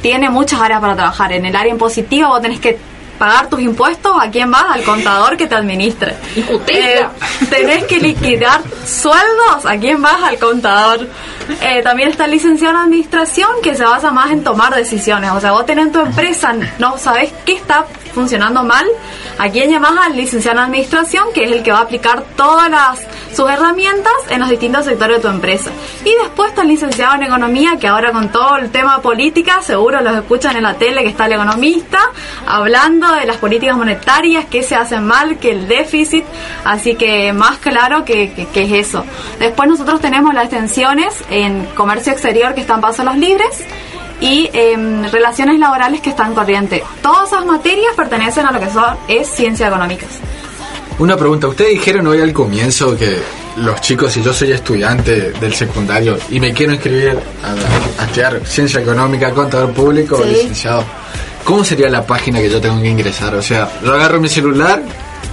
[0.01, 1.33] tiene muchas áreas para trabajar.
[1.33, 2.79] En el área impositiva vos tenés que
[3.19, 4.13] pagar tus impuestos.
[4.21, 4.65] ¿A quién vas?
[4.71, 6.17] Al contador que te administre.
[6.69, 7.07] Eh,
[7.51, 9.67] tenés que liquidar sueldos.
[9.67, 10.23] ¿A quién vas?
[10.23, 11.09] Al contador.
[11.61, 15.31] Eh, también está el licenciado en administración que se basa más en tomar decisiones.
[15.33, 18.87] O sea, vos tenés tu empresa, no sabés qué está funcionando mal.
[19.39, 22.71] ¿A quién llamás al licenciado en administración que es el que va a aplicar todas
[22.71, 23.01] las
[23.35, 25.71] sus herramientas en los distintos sectores de tu empresa.
[26.05, 30.01] Y después está el licenciado en economía, que ahora con todo el tema política, seguro
[30.01, 31.99] los escuchan en la tele, que está el economista,
[32.47, 36.25] hablando de las políticas monetarias, que se hacen mal, que el déficit,
[36.65, 39.05] así que más claro que, que- es eso.
[39.39, 43.65] Después nosotros tenemos las extensiones en comercio exterior, que están pasos los libres,
[44.21, 46.85] y em, relaciones laborales que están corriente.
[47.03, 50.21] Todas esas materias pertenecen a lo que son es ciencias económicas.
[51.03, 53.19] Una pregunta, ustedes dijeron hoy al comienzo que
[53.57, 58.41] los chicos, si yo soy estudiante del secundario y me quiero inscribir a, a estudiar
[58.47, 60.85] ciencia económica, contador público o licenciado,
[61.43, 63.35] ¿cómo sería la página que yo tengo que ingresar?
[63.35, 64.81] O sea, yo agarro mi celular,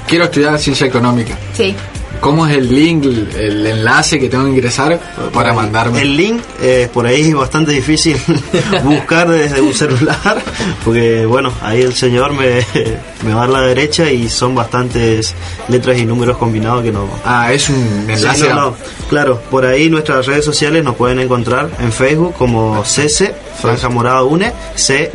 [0.08, 1.38] quiero estudiar ciencia económica.
[1.54, 1.76] Sí.
[2.20, 5.00] ¿Cómo es el link, el, enlace que tengo que ingresar
[5.34, 6.02] para mandarme?
[6.02, 8.18] El link eh, por ahí es bastante difícil
[8.84, 10.42] buscar desde un celular,
[10.84, 12.66] porque bueno, ahí el señor me,
[13.26, 15.34] me va a la derecha y son bastantes
[15.70, 17.08] letras y números combinados que no...
[17.24, 18.50] Ah, es un Sí, enlace.
[18.50, 18.76] no, no.
[19.10, 24.24] Claro, por ahí nuestras redes sociales nos pueden encontrar en Facebook como CC, Franja Morada
[24.24, 25.10] UNE, CE,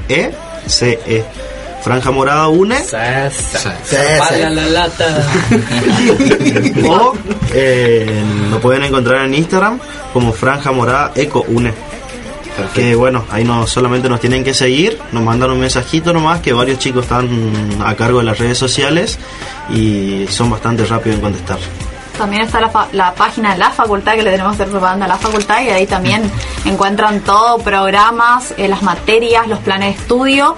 [0.67, 1.25] CE.
[1.85, 2.83] Franja Morada UNE
[4.51, 5.23] la lata.
[6.89, 7.13] o
[7.53, 9.79] eh, nos pueden encontrar en Instagram
[10.13, 11.73] como Franja Morada Eco UNE.
[12.73, 16.53] Que bueno, ahí no solamente nos tienen que seguir, nos mandan un mensajito nomás que
[16.53, 17.29] varios chicos están
[17.85, 19.19] a cargo de las redes sociales
[19.71, 21.59] y son bastante rápidos en contestar.
[22.17, 25.05] También está la, fa- la página de la facultad que le tenemos que hacer propaganda
[25.07, 26.31] a la facultad y ahí también
[26.65, 30.57] encuentran todo, programas, eh, las materias, los planes de estudio,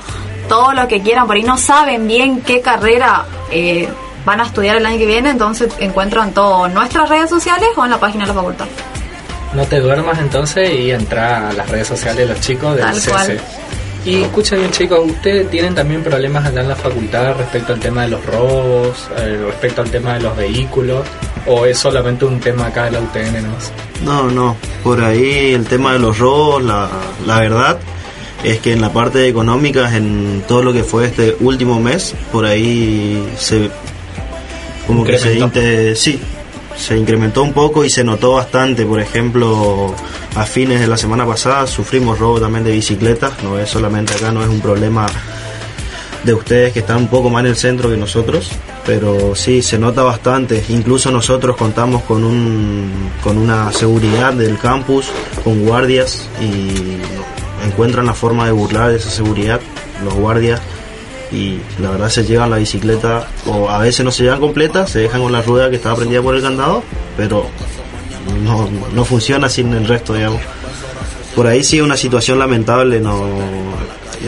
[0.48, 1.26] todo lo que quieran.
[1.26, 3.88] Por ahí no saben bien qué carrera eh,
[4.24, 7.84] van a estudiar el año que viene, entonces encuentran todo en nuestras redes sociales o
[7.84, 8.66] en la página de la facultad.
[9.54, 12.94] No te duermas entonces y entra a las redes sociales de los chicos del Tal
[12.94, 13.10] CC.
[13.10, 13.40] cual.
[14.04, 18.08] Y escúchame chicos, ¿ustedes tienen también problemas allá en la facultad respecto al tema de
[18.08, 21.04] los robos, eh, respecto al tema de los vehículos?
[21.46, 23.72] ¿O es solamente un tema acá de la UTN nomás?
[24.04, 26.88] No, no, por ahí el tema de los robos, la,
[27.26, 27.78] la verdad
[28.46, 32.46] es que en la parte económica, en todo lo que fue este último mes, por
[32.46, 33.68] ahí se
[34.86, 36.20] como que se sí,
[36.76, 39.92] se incrementó un poco y se notó bastante, por ejemplo,
[40.36, 44.30] a fines de la semana pasada sufrimos robo también de bicicletas, no es solamente acá,
[44.30, 45.06] no es un problema
[46.22, 48.52] de ustedes que están un poco más en el centro que nosotros,
[48.84, 50.64] pero sí se nota bastante.
[50.68, 55.06] Incluso nosotros contamos con un con una seguridad del campus,
[55.42, 57.35] con guardias y
[57.66, 59.60] encuentran la forma de burlar esa seguridad
[60.04, 60.60] los guardias
[61.32, 65.00] y la verdad se llevan la bicicleta o a veces no se llevan completa, se
[65.00, 66.82] dejan con la rueda que estaba prendida por el candado,
[67.16, 67.46] pero
[68.44, 70.40] no, no funciona sin el resto, digamos.
[71.34, 73.26] Por ahí sí una situación lamentable, no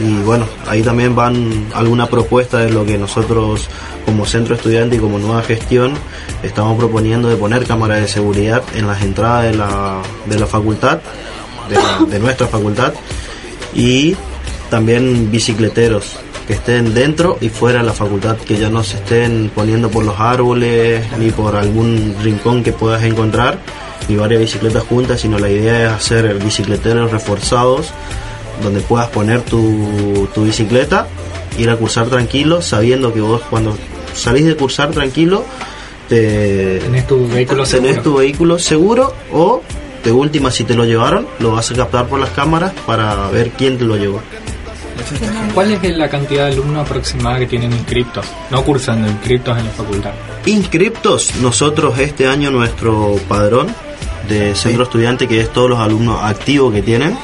[0.01, 3.67] y bueno, ahí también van alguna propuesta de lo que nosotros
[4.05, 5.93] como centro estudiante y como nueva gestión
[6.43, 10.99] estamos proponiendo de poner cámaras de seguridad en las entradas de la, de la facultad,
[12.09, 12.93] de, nuestra facultad,
[13.73, 14.15] y
[14.69, 19.51] también bicicleteros que estén dentro y fuera de la facultad, que ya no se estén
[19.53, 23.59] poniendo por los árboles ni por algún rincón que puedas encontrar,
[24.07, 27.93] ni varias bicicletas juntas, sino la idea es hacer bicicleteros reforzados
[28.63, 31.07] donde puedas poner tu, tu bicicleta,
[31.57, 33.77] ir a cursar tranquilo, sabiendo que vos cuando
[34.13, 35.43] salís de cursar tranquilo,
[36.07, 38.01] te, Tenés tu vehículo tenés seguro.
[38.01, 39.61] tu vehículo seguro o
[40.03, 43.51] de última si te lo llevaron, lo vas a captar por las cámaras para ver
[43.51, 44.21] quién te lo llevó.
[45.53, 48.25] ¿Cuál es la cantidad de alumnos aproximada que tienen inscriptos?
[48.51, 50.11] No cursando, inscriptos en la facultad.
[50.45, 53.67] Inscriptos, nosotros este año nuestro padrón
[54.27, 57.17] de centro estudiante, que es todos los alumnos activos que tienen,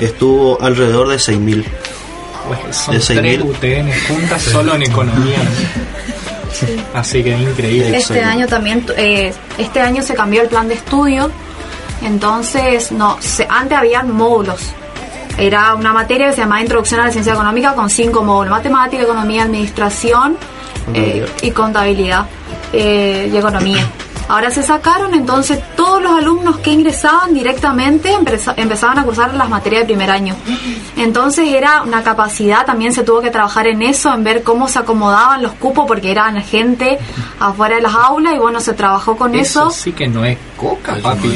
[0.00, 1.64] estuvo alrededor de 6.000.
[2.46, 3.44] Pues son De tres 6.000.
[3.44, 5.40] UTN juntas solo en economía.
[6.94, 7.96] Así que increíble.
[7.96, 11.30] Este año también, eh, este año se cambió el plan de estudio,
[12.02, 14.72] entonces no, se, antes habían módulos.
[15.36, 19.02] Era una materia que se llamaba Introducción a la Ciencia Económica con cinco módulos, matemática,
[19.02, 20.36] economía, administración
[20.94, 22.26] eh, y contabilidad
[22.72, 23.86] eh, y economía.
[24.28, 29.48] Ahora se sacaron, entonces todos los alumnos que ingresaban directamente empeza- empezaban a cursar las
[29.48, 30.36] materias de primer año.
[30.96, 34.78] Entonces era una capacidad, también se tuvo que trabajar en eso, en ver cómo se
[34.80, 36.98] acomodaban los cupos, porque eran gente
[37.40, 39.70] afuera de las aulas y bueno, se trabajó con Eso eso.
[39.70, 41.28] sí que no es coca, papi.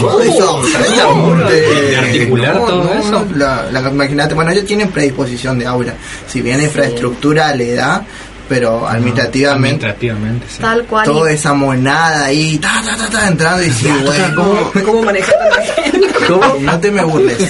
[0.00, 3.24] Todo eso, De articular todo eso.
[3.34, 5.94] La, la- imagínate, bueno, ellos tienen predisposición de aula.
[6.26, 8.04] Si bien infraestructura le da,
[8.48, 10.58] pero administrativamente, Administrativamente, sí.
[10.60, 11.04] Tal cual.
[11.04, 14.70] toda esa monada ahí, ta, ta, ta, ta, entrando y sí, güey, ¿cómo,
[16.28, 16.54] ¿Cómo.
[16.60, 17.38] No te me burles.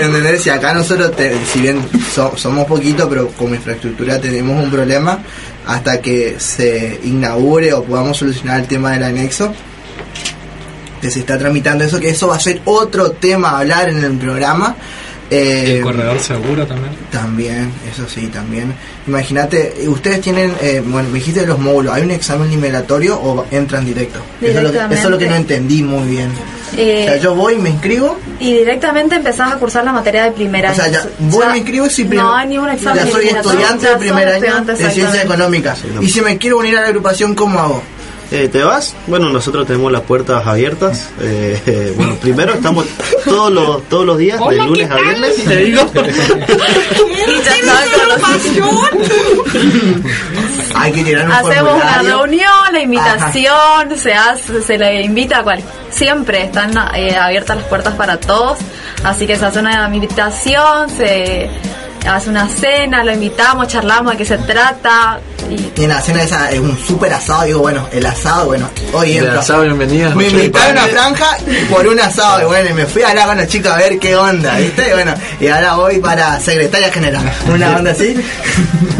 [0.00, 0.42] ¿Entendés?
[0.42, 1.78] Si acá nosotros, te- si bien
[2.14, 5.18] so- somos poquitos, pero como infraestructura tenemos un problema,
[5.66, 9.52] hasta que se inaugure o podamos solucionar el tema del anexo,
[11.00, 14.02] que se está tramitando eso, que eso va a ser otro tema a hablar en
[14.02, 14.74] el programa.
[15.30, 16.92] Eh, El corredor seguro también.
[17.10, 18.72] también, eso sí, también.
[19.06, 23.16] Imagínate, eh, ustedes tienen, eh, bueno, me dijiste de los módulos, ¿hay un examen nivelatorio
[23.18, 24.20] o entran directo?
[24.40, 26.30] Eso es, lo que, eso es lo que no entendí muy bien.
[26.76, 30.32] Eh, o sea, yo voy, me inscribo, Y directamente empezás a cursar la materia de
[30.32, 30.76] primer o año.
[30.76, 33.04] sea, ya voy, me inscribo y No hay ningún examen.
[33.04, 35.82] Ya soy estudiante ya de primer año de ciencias económicas.
[36.00, 37.82] Y si me quiero unir a la agrupación, ¿cómo hago?
[38.30, 38.94] Eh, ¿Te vas?
[39.06, 41.10] Bueno, nosotros tenemos las puertas abiertas.
[41.20, 42.84] Eh, eh, bueno, primero estamos
[43.24, 45.44] todos los todos los días, de lunes a viernes.
[45.44, 45.82] Te digo.
[50.74, 52.16] Hay que tirar un Hacemos una formulario.
[52.18, 55.62] reunión, la invitación, se hace, se le invita a cual.
[55.90, 58.58] Siempre están eh, abiertas las puertas para todos,
[59.02, 61.48] así que se hace una invitación, se
[62.06, 65.18] hace una cena, lo invitamos, charlamos de qué se trata
[65.50, 68.68] y Y en la cena esa es un súper asado, digo, bueno, el asado, bueno,
[68.92, 69.38] hoy entro.
[69.38, 70.14] asado, bienvenida.
[70.14, 71.36] Me invitaron a franja
[71.70, 73.98] por un asado y bueno, y me fui a hablar con los chicos a ver
[73.98, 74.88] qué onda, ¿viste?
[74.88, 77.30] Y bueno, y ahora voy para secretaria general.
[77.48, 78.16] Una onda así.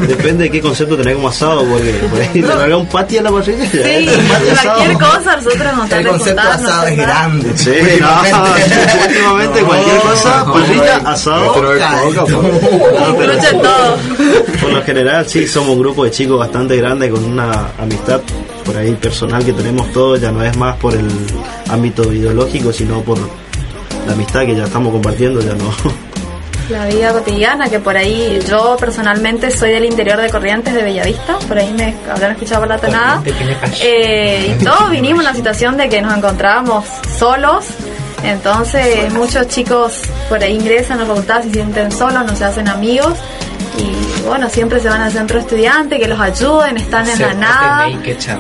[0.07, 3.23] Depende de qué concepto tenés como asado, porque por ahí te larga un patio a
[3.25, 3.65] la parrilla.
[3.71, 4.99] sí, cualquier asado.
[4.99, 7.53] cosa nosotros nos El concepto asado es grande.
[7.57, 8.31] Sí, últimamente.
[8.31, 11.55] no, últimamente No, cualquier cosa, no, parrilla, no, asado.
[13.09, 13.97] Incluye todo.
[14.61, 18.21] Por lo general, sí, somos un grupo de chicos bastante grande con una amistad
[18.65, 20.21] por ahí personal que tenemos todos.
[20.21, 21.09] Ya no es más por el
[21.69, 23.19] ámbito ideológico, sino por
[24.07, 25.41] la amistad que ya estamos compartiendo.
[25.41, 25.71] Ya no.
[26.69, 31.39] La vida cotidiana, que por ahí yo personalmente soy del interior de Corrientes de Bellavista,
[31.47, 33.23] por ahí me habrán escuchado por la tonada.
[33.81, 36.85] Eh, y todos vinimos en la situación de que nos encontrábamos
[37.17, 37.67] solos,
[38.23, 39.93] entonces muchos chicos
[40.29, 43.15] por ahí ingresan a la facultad, se sienten solos, no se hacen amigos.
[43.79, 47.89] Y bueno, siempre se van al centro estudiante, que los ayuden, están en la nada.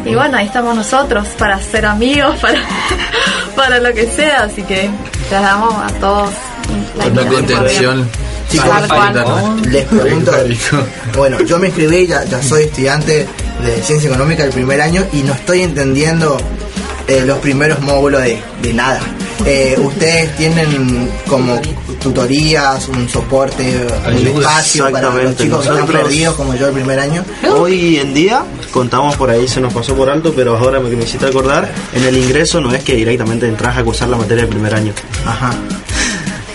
[0.05, 2.59] Y bueno, ahí estamos nosotros para ser amigos, para,
[3.55, 4.45] para lo que sea.
[4.45, 4.89] Así que
[5.31, 6.31] les damos a todos
[6.97, 8.09] la contención.
[8.51, 8.69] Chicos,
[9.69, 10.33] les pregunto,
[11.17, 13.27] bueno, yo me inscribí, ya, ya soy estudiante
[13.65, 16.37] de ciencia económica del primer año y no estoy entendiendo
[17.09, 19.01] eh, los primeros módulos de, de nada.
[19.44, 21.61] Eh, ustedes tienen como
[22.01, 26.99] tutorías, un soporte, un espacio para los chicos que están perdidos como yo el primer
[26.99, 27.25] año.
[27.55, 31.05] Hoy en día contamos por ahí, se nos pasó por alto, pero ahora me, me
[31.05, 34.51] hiciste acordar, en el ingreso no es que directamente entras a cursar la materia del
[34.51, 34.92] primer año.
[35.25, 35.53] Ajá.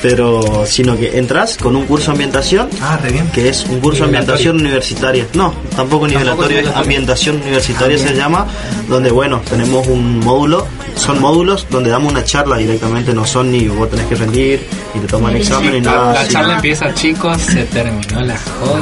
[0.02, 3.28] Pero sino que entras con un curso de ambientación Ah, re bien.
[3.32, 5.28] que es un curso de ambientación universitaria.
[5.34, 8.48] No, tampoco nivelatorio, es ambientación universitaria se llama,
[8.90, 13.68] donde bueno, tenemos un módulo, son módulos donde damos una charla directamente, no son ni
[13.68, 16.14] vos tenés que rendir, ni te toman examen, ni La, nada.
[16.14, 16.34] la así.
[16.34, 18.82] charla empieza, chicos, se terminó la joda.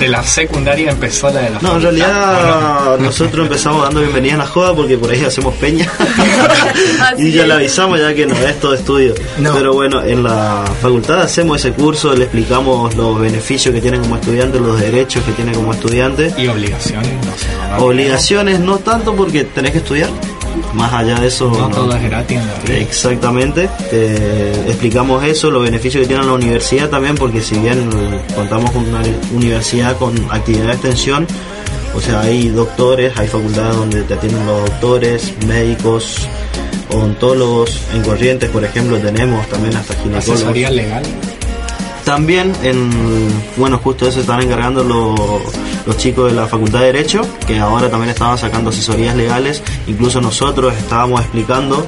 [0.00, 4.38] De la secundaria empezó la de la No, en realidad nosotros empezamos dando bienvenida a
[4.38, 5.90] la joda porque por ahí hacemos peña
[7.18, 9.14] y ya le avisamos ya que no es todo estudio.
[9.38, 9.54] No.
[9.54, 10.47] Pero bueno, en la
[10.80, 15.32] facultad hacemos ese curso, le explicamos los beneficios que tienen como estudiantes, los derechos que
[15.32, 16.34] tienen como estudiantes.
[16.38, 17.84] Y obligaciones, no.
[17.84, 20.10] Obligaciones no tanto porque tenés que estudiar,
[20.74, 21.50] más allá de eso.
[21.50, 21.74] No no.
[21.74, 22.40] todo es gratis.
[22.68, 27.88] Exactamente, eh, explicamos eso, los beneficios que tiene la universidad también, porque si bien
[28.34, 31.26] contamos con una universidad con actividad de extensión,
[31.94, 36.28] o sea, hay doctores, hay facultades donde te atienden los doctores, médicos,
[36.90, 40.28] odontólogos, en Corrientes, por ejemplo, tenemos también hasta ginecólogos.
[40.28, 41.02] Asesoría legal.
[42.04, 42.88] También, en,
[43.56, 45.40] bueno, justo eso están encargando lo-
[45.86, 49.62] los chicos de la Facultad de Derecho, que ahora también estaban sacando asesorías legales.
[49.86, 51.86] Incluso nosotros estábamos explicando,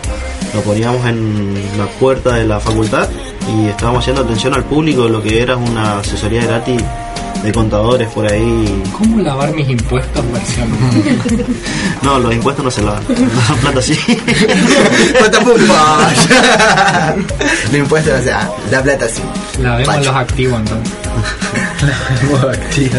[0.54, 3.08] lo poníamos en la puerta de la facultad
[3.56, 6.82] y estábamos haciendo atención al público de lo que era una asesoría gratis
[7.42, 8.82] de contadores por ahí.
[8.96, 10.68] ¿Cómo lavar mis impuestos versión?
[12.02, 13.98] No, los impuestos no se lavan, la plata sí.
[17.66, 19.22] Los impuestos, o sea, la plata sí.
[19.62, 20.10] Lavemos Pacho.
[20.10, 20.94] los activos entonces.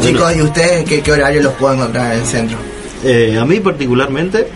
[0.02, 2.58] Chicos, ¿y ustedes qué, qué horario los puedo encontrar en el centro?
[3.04, 4.48] Eh, a mí particularmente,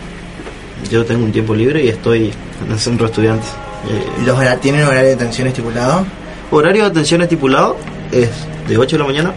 [0.90, 2.32] yo tengo un tiempo libre y estoy
[2.64, 3.48] en el centro de estudiantes.
[3.88, 6.06] Eh, ¿Los hora- ¿Tienen horario de atención estipulado?
[6.50, 7.76] Horario de atención estipulado
[8.12, 8.28] es
[8.68, 9.32] de 8 de la mañana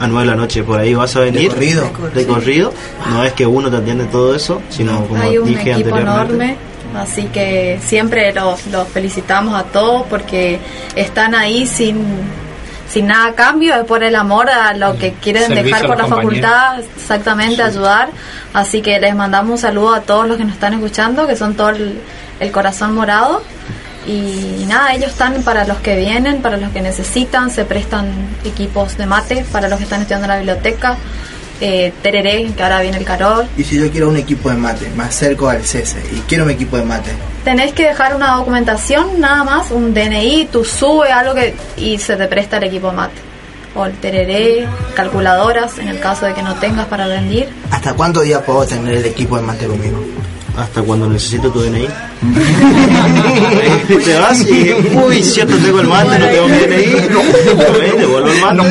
[0.00, 0.62] a 9 de la noche.
[0.62, 1.48] Por ahí vas a venir.
[1.48, 1.90] corrido?
[2.14, 2.72] De corrido.
[3.10, 6.44] No es que uno te atiende todo eso, sino como Hay un dije equipo anteriormente.
[6.44, 6.56] enorme,
[6.96, 10.58] así que siempre los, los felicitamos a todos porque
[10.96, 12.04] están ahí sin,
[12.88, 15.98] sin nada a cambio, es por el amor a lo que quieren Servicio dejar por
[15.98, 18.10] la facultad, exactamente ayudar.
[18.52, 21.54] Así que les mandamos un saludo a todos los que nos están escuchando, que son
[21.54, 22.00] todo el,
[22.40, 23.42] el corazón morado.
[24.06, 28.10] Y nada, ellos están para los que vienen, para los que necesitan, se prestan
[28.44, 30.96] equipos de mate para los que están estudiando en la biblioteca,
[31.60, 34.90] eh, tereré, que ahora viene el calor, Y si yo quiero un equipo de mate,
[34.96, 37.12] me acerco al CESE y quiero un equipo de mate.
[37.44, 42.16] Tenés que dejar una documentación, nada más, un DNI, tu SUBE, algo que y se
[42.16, 43.20] te presta el equipo de mate.
[43.76, 47.48] O el tereré, calculadoras, en el caso de que no tengas para rendir.
[47.70, 49.98] ¿Hasta cuántos días puedo tener el equipo de mate conmigo?
[50.56, 51.88] Hasta cuando necesito tu DNI.
[54.04, 57.08] te vas y, uy, cierto, tengo el mate, no tengo mi DNI.
[57.10, 57.22] No,
[57.96, 58.56] devuelvo el mate.
[58.56, 58.62] No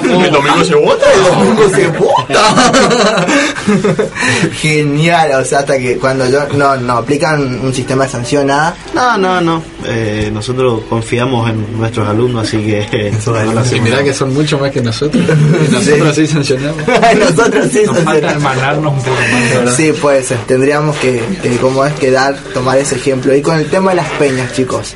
[0.00, 0.24] puedo.
[0.24, 1.06] El domingo se vota.
[1.34, 3.26] ¿Cómo se vota?
[4.60, 8.76] Genial, o sea, hasta que cuando yo no, no aplican un sistema de sanción, nada.
[8.94, 9.62] No, no, no.
[9.84, 14.70] Eh, nosotros confiamos en nuestros alumnos, así que no Y mirá que son mucho más
[14.70, 15.22] que nosotros.
[15.24, 16.82] Y nosotros sí sancionamos.
[17.18, 18.32] Nosotros sí Nos falta sancionamos.
[18.32, 19.16] hermanarnos un poco
[19.64, 19.76] más.
[19.76, 20.35] Sí, puede ser.
[20.46, 23.34] Tendríamos que, que como es, que dar, tomar ese ejemplo.
[23.34, 24.94] Y con el tema de las peñas, chicos.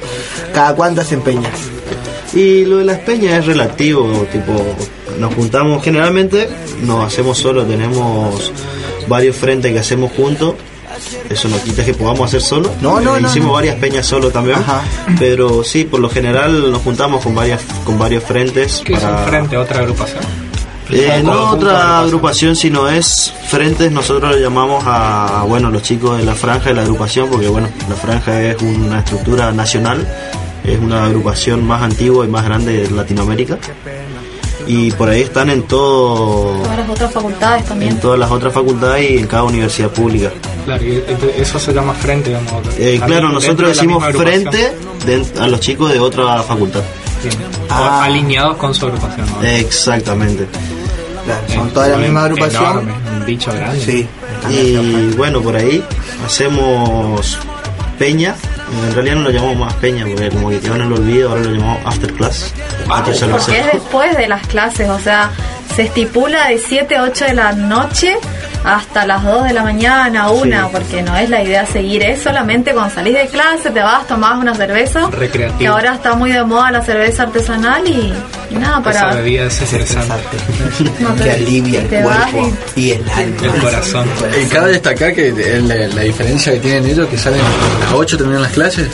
[0.54, 1.52] ¿Cada cuánto hacen peñas?
[2.34, 4.52] Y lo de las peñas es relativo, tipo,
[5.18, 6.48] nos juntamos generalmente,
[6.82, 8.52] nos hacemos solo, tenemos
[9.08, 10.54] varios frentes que hacemos juntos.
[11.28, 12.70] Eso no quita que podamos hacer solo.
[12.82, 13.52] No, no, Eh, no, Hicimos no.
[13.54, 14.58] varias peñas solo también.
[14.58, 14.82] Ajá.
[15.18, 18.82] Pero sí, por lo general nos juntamos con varias con varios frentes.
[18.84, 19.56] ¿Qué es un para- frente?
[19.56, 20.20] ¿Otra agrupación?
[20.92, 23.90] Eh, no otra agrupación, sino es frentes.
[23.92, 27.68] Nosotros le llamamos a bueno los chicos de la franja de la agrupación, porque bueno,
[27.88, 30.06] la franja es una estructura nacional,
[30.64, 33.58] es una agrupación más antigua y más grande de Latinoamérica.
[34.66, 37.92] Y por ahí están en todo, Todas las otras facultades también.
[37.92, 40.30] en todas las otras facultades y en cada universidad pública.
[40.64, 41.02] Claro, y
[41.38, 42.52] eso se llama frente, digamos.
[42.78, 44.72] Eh, claro, nosotros decimos frente
[45.06, 46.82] de- a los chicos de otra facultad.
[47.68, 48.04] Ah.
[48.04, 49.26] alineados con su agrupación.
[49.40, 49.46] ¿no?
[49.46, 50.46] Exactamente.
[51.24, 52.92] Claro, son toda la misma enorme, agrupación.
[53.18, 53.80] un bicho grande.
[53.80, 54.08] Sí.
[54.50, 55.84] Y bueno, por ahí
[56.24, 57.38] hacemos
[57.98, 58.34] peña.
[58.88, 61.42] En realidad no lo llamamos más peña porque como que quedó en el olvido, ahora
[61.42, 62.54] lo llamamos after class.
[62.86, 65.30] Lo Porque es después de las clases, o sea,
[65.74, 68.16] se estipula de 7 a 8 de la noche
[68.64, 70.68] hasta las 2 de la mañana, una, Sí.
[70.72, 74.36] porque no es la idea seguir, es solamente cuando salís de clase, te vas, tomás
[74.38, 75.58] una cerveza, Recreativo.
[75.58, 78.12] que ahora está muy de moda la cerveza artesanal y,
[78.50, 79.14] y nada, Esa para...
[79.14, 80.14] bebida es estresante.
[81.00, 83.36] no te- que alivia el cuerpo y el alma.
[83.54, 84.06] El corazón.
[84.42, 88.42] Y cabe destacar que la diferencia que tienen ellos, que salen a las 8 terminan
[88.42, 88.88] las clases.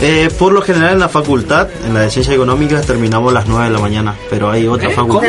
[0.00, 3.46] Eh, por lo general en la facultad, en la de ciencias económicas, terminamos a las
[3.48, 5.28] 9 de la mañana, pero hay otra y- facultad.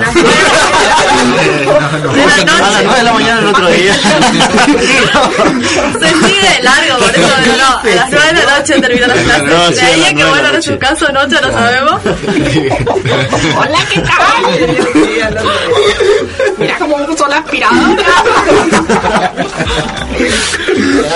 [1.26, 1.30] Las
[2.40, 2.84] A las noche.
[2.84, 3.94] 9 de la mañana el otro día.
[6.00, 9.14] Se sigue largo, por eso no, no, a las 9 de la noche termina la
[9.14, 9.44] clase.
[9.44, 10.72] No, sí, de a ahí las a que vuelvan en noche.
[10.72, 12.02] su caso noche no sabemos.
[13.58, 14.14] Hola, ¿qué tal?
[16.58, 18.04] Mira cómo puso la aspiradora.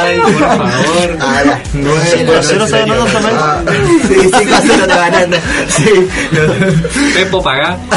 [0.01, 1.17] Ay, por favor.
[1.21, 2.63] A las 9 de la noche.
[2.63, 3.35] está ganando también.
[4.07, 5.37] Sí, 5 a 0 está ganando.
[5.69, 6.07] Sí.
[7.13, 7.77] Pepo pagá.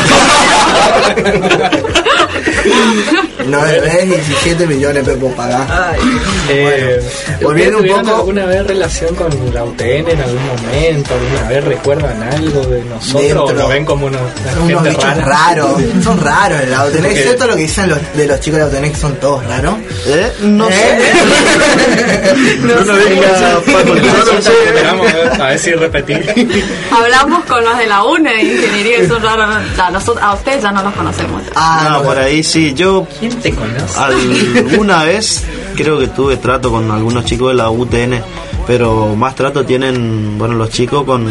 [3.47, 5.97] 9 veces 17 millones Pepo pagar.
[6.49, 7.01] Eh,
[7.43, 11.15] volviendo un ¿ustedes tuvieron poco- alguna vez relación con la UTN en algún momento?
[11.15, 13.53] ¿Alguna vez recuerdan algo de nosotros o Dentro.
[13.53, 15.25] lo ven como unos, una Son unos gente bichos rara?
[15.27, 18.65] raros, son raros el Autonex, Porque- ¿cierto lo que dicen los, de los chicos de
[18.65, 19.75] Autonex que son todos raros?
[20.07, 20.33] ¿Eh?
[20.43, 20.75] No sé.
[22.61, 23.61] No Uno venga.
[24.39, 26.65] Esperamos a ver, a ver si repetir.
[26.91, 29.55] Hablamos con los de la UNE de ingeniería y son raros.
[29.77, 31.43] Ya, nosotros, a ustedes ya no los conocemos.
[31.55, 32.56] Ah, No, por ahí sí.
[32.75, 33.99] Yo ¿Quién te conoce?
[33.99, 35.45] alguna vez
[35.77, 38.21] creo que tuve trato con algunos chicos de la UTN,
[38.67, 41.27] pero más trato tienen, bueno, los chicos con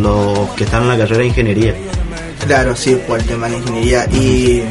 [0.00, 1.74] los que están en la carrera de ingeniería.
[2.46, 4.62] Claro, sí, por el tema de la ingeniería y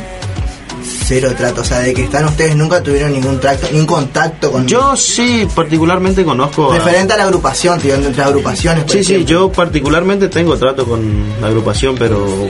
[1.06, 4.68] cero trato, o sea, de que están ustedes nunca tuvieron ningún tracto, ningún contacto con
[4.68, 6.72] Yo sí, particularmente conozco.
[6.72, 8.86] a- referente a la agrupación, tío, entre agrupaciones.
[8.88, 11.02] Sí, sí, yo particularmente tengo trato con
[11.42, 12.50] la agrupación, pero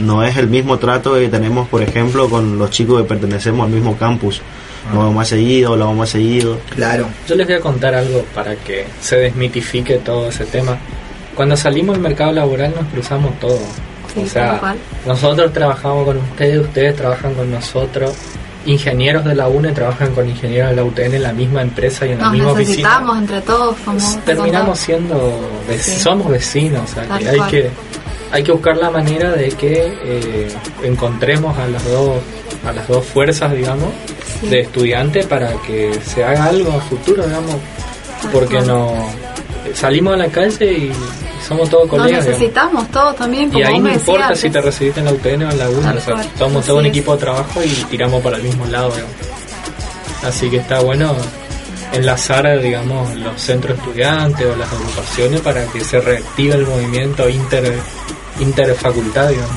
[0.00, 3.72] no es el mismo trato que tenemos, por ejemplo, con los chicos que pertenecemos al
[3.72, 4.40] mismo campus.
[4.88, 6.58] Nos vamos más seguido, lo vamos más seguido.
[6.74, 7.06] Claro.
[7.28, 10.76] Yo les voy a contar algo para que se desmitifique todo ese tema.
[11.34, 13.60] Cuando salimos al mercado laboral nos cruzamos todos.
[14.14, 14.74] Sí, o sea,
[15.06, 18.12] nosotros trabajamos con ustedes, ustedes trabajan con nosotros.
[18.66, 22.12] Ingenieros de la UNE trabajan con ingenieros de la UTN en la misma empresa y
[22.12, 23.36] en la Nos misma necesitamos oficina.
[23.36, 23.76] entre todos,
[24.24, 26.00] Terminamos siendo, vec- Sí.
[26.00, 27.70] somos vecinos, o sea, que hay que
[28.32, 30.48] hay que buscar la manera de que eh,
[30.82, 32.18] encontremos a las dos
[32.66, 33.88] a las dos fuerzas, digamos,
[34.40, 34.48] Sí.
[34.48, 37.56] de estudiantes para que se haga algo a futuro, digamos,
[38.32, 38.92] porque no
[39.74, 40.92] salimos a la calle y
[41.46, 42.10] somos todos Nos colegas.
[42.24, 42.38] digamos.
[42.40, 45.50] necesitamos todos también, como Y ahí no importa si te recibiste en la UTN o
[45.50, 46.90] en la UNE, Tal o sea, somos todo un es.
[46.90, 48.90] equipo de trabajo y tiramos para el mismo lado.
[48.92, 49.14] digamos.
[50.24, 51.14] Así que está bueno
[51.92, 57.78] enlazar, digamos, los centros estudiantes o las agrupaciones para que se reactive el movimiento inter
[58.40, 59.54] interfacultad, digamos.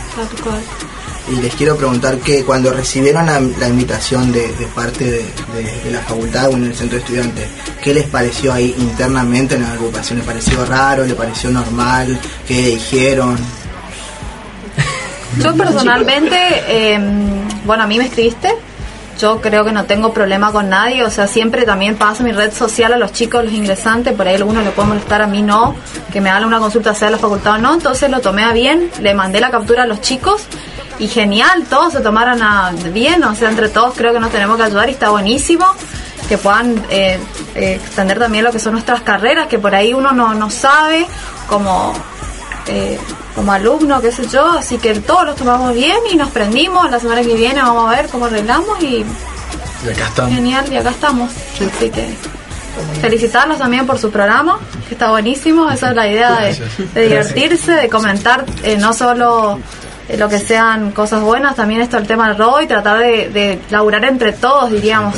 [1.32, 5.18] Y les quiero preguntar que cuando recibieron la, la invitación de, de parte de,
[5.56, 7.48] de- de la facultad o en el centro de estudiantes,
[7.82, 10.18] ¿qué les pareció ahí internamente en la agrupación?
[10.20, 11.06] ¿Les pareció raro?
[11.06, 12.20] ¿Les pareció normal?
[12.46, 13.38] ¿Qué dijeron?
[15.40, 16.36] Yo personalmente,
[16.68, 17.00] eh,
[17.66, 18.54] bueno, a mí me escribiste.
[19.20, 22.52] Yo creo que no tengo problema con nadie, o sea, siempre también paso mi red
[22.52, 25.76] social a los chicos, los ingresantes, por ahí algunos le puedo molestar, a mí no,
[26.12, 28.90] que me hagan una consulta sea la facultad o no, entonces lo tomé a bien,
[29.02, 30.44] le mandé la captura a los chicos
[31.00, 34.58] y genial, todos se tomaron a bien, o sea, entre todos creo que nos tenemos
[34.58, 35.66] que ayudar y está buenísimo
[36.28, 37.20] que puedan eh,
[37.56, 41.06] eh, extender también lo que son nuestras carreras, que por ahí uno no, no sabe,
[41.48, 41.94] como
[42.68, 42.98] eh,
[43.36, 47.00] como alumno, qué sé yo, así que todos los tomamos bien y nos prendimos, la
[47.00, 49.06] semana que viene vamos a ver cómo arreglamos y
[49.86, 50.34] Y acá estamos.
[50.34, 51.32] genial, y acá estamos.
[51.76, 52.16] Así que
[53.02, 56.60] felicitarlos también por su programa, que está buenísimo, esa es la idea de,
[56.94, 59.60] de divertirse, de comentar eh, no solo
[60.10, 63.30] eh, lo que sean cosas buenas, también esto el tema del robo y tratar de,
[63.30, 65.16] de laburar entre todos, diríamos.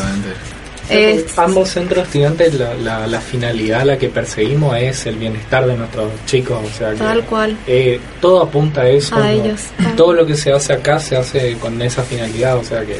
[0.90, 5.66] Eh, Ambos centros estudiantes, la, la, la finalidad a la que perseguimos es el bienestar
[5.66, 7.58] de nuestros chicos, o sea que Tal cual.
[7.66, 9.16] eh, todo apunta a eso.
[9.16, 9.26] A ¿no?
[9.28, 9.96] ellos, tal.
[9.96, 13.00] Todo lo que se hace acá se hace con esa finalidad, o sea que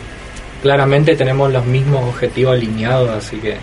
[0.62, 3.56] claramente tenemos los mismos objetivos alineados, así que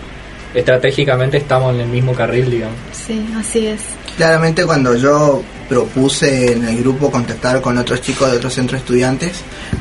[0.55, 2.77] estratégicamente estamos en el mismo carril, digamos.
[2.93, 3.81] sí, así es.
[4.17, 8.85] Claramente cuando yo propuse en el grupo contactar con otros chicos de otros centros de
[8.85, 9.33] estudiantes,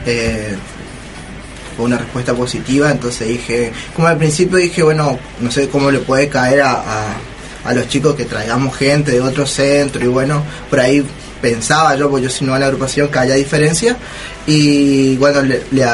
[0.06, 0.56] eh,
[1.82, 6.30] una respuesta positiva, entonces dije, como al principio dije, bueno, no sé cómo le puede
[6.30, 11.06] caer a, a- los chicos que traigamos gente de otro centro y bueno, por ahí
[11.42, 13.98] pensaba yo, porque yo si no a la agrupación que haya diferencia
[14.48, 15.86] y bueno, le, le,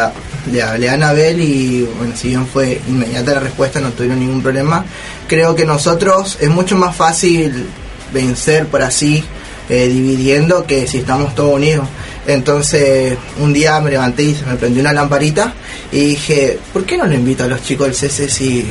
[0.52, 4.42] le hablé a Anabel y bueno, si bien fue inmediata la respuesta, no tuvieron ningún
[4.42, 4.86] problema,
[5.28, 7.66] creo que nosotros es mucho más fácil
[8.14, 9.24] vencer por así,
[9.70, 11.88] eh, dividiendo que si estamos todos unidos.
[12.28, 15.53] Entonces, un día me levanté y se me prendió una lamparita
[15.91, 18.65] y dije, ¿por qué no le invito a los chicos del CC si...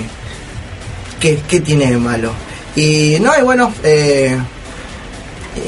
[1.18, 2.30] ¿Qué, qué tiene de malo?
[2.76, 4.36] Y no, y bueno, eh,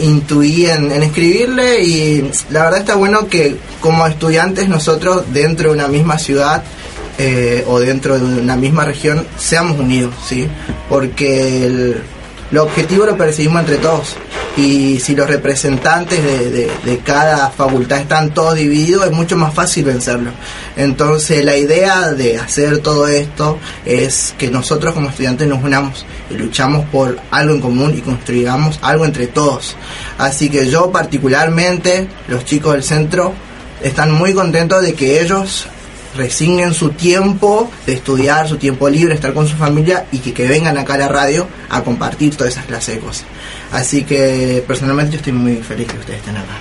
[0.02, 5.76] intuí en, en escribirle y la verdad está bueno que como estudiantes nosotros dentro de
[5.76, 6.62] una misma ciudad
[7.16, 10.46] eh, o dentro de una misma región seamos unidos, ¿sí?
[10.88, 12.02] Porque el,
[12.50, 14.16] el objetivo lo perseguimos entre todos.
[14.56, 19.54] y si los representantes de, de- de cada facultad están todos divididos es mucho más
[19.54, 20.32] fácil vencerlo.
[20.76, 26.34] Entonces la idea de hacer todo esto es que nosotros como estudiantes nos unamos y
[26.34, 29.76] luchamos por algo en común y construyamos algo entre todos.
[30.18, 33.32] Así que yo particularmente, los chicos del centro,
[33.80, 35.66] están muy contentos de que ellos
[36.16, 40.48] resignen su tiempo de estudiar, su tiempo libre, estar con su familia y que, que
[40.48, 43.26] vengan acá a la radio a compartir todas esas clases de cosas.
[43.72, 46.58] Así que personalmente yo estoy muy feliz que ustedes estén acá.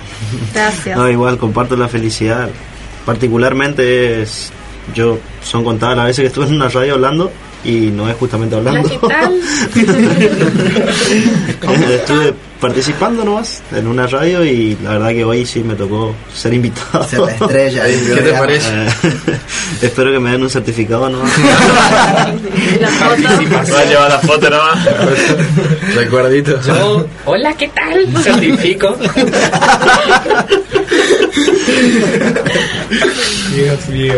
[0.52, 0.96] Gracias.
[0.96, 2.50] No, igual comparto la felicidad.
[3.06, 4.52] Particularmente es,
[4.94, 7.32] yo son contadas las veces que estuve en una radio hablando
[7.64, 8.88] y no es justamente hablando.
[9.00, 9.30] Hola,
[9.72, 10.12] ¿qué tal?
[11.90, 16.54] estuve participando nomás en una radio y la verdad que hoy sí me tocó ser
[16.54, 17.04] invitado.
[17.04, 17.84] Ser la estrella
[18.14, 18.68] ¿Qué te parece?
[18.70, 18.88] Eh,
[19.82, 21.30] espero que me den un certificado nomás.
[23.72, 24.88] Va a llevar la foto nomás.
[25.94, 26.60] Recuerdito.
[26.62, 28.06] Yo, Hola, ¿qué tal?
[28.22, 28.96] certifico.
[33.54, 34.14] Dios mío.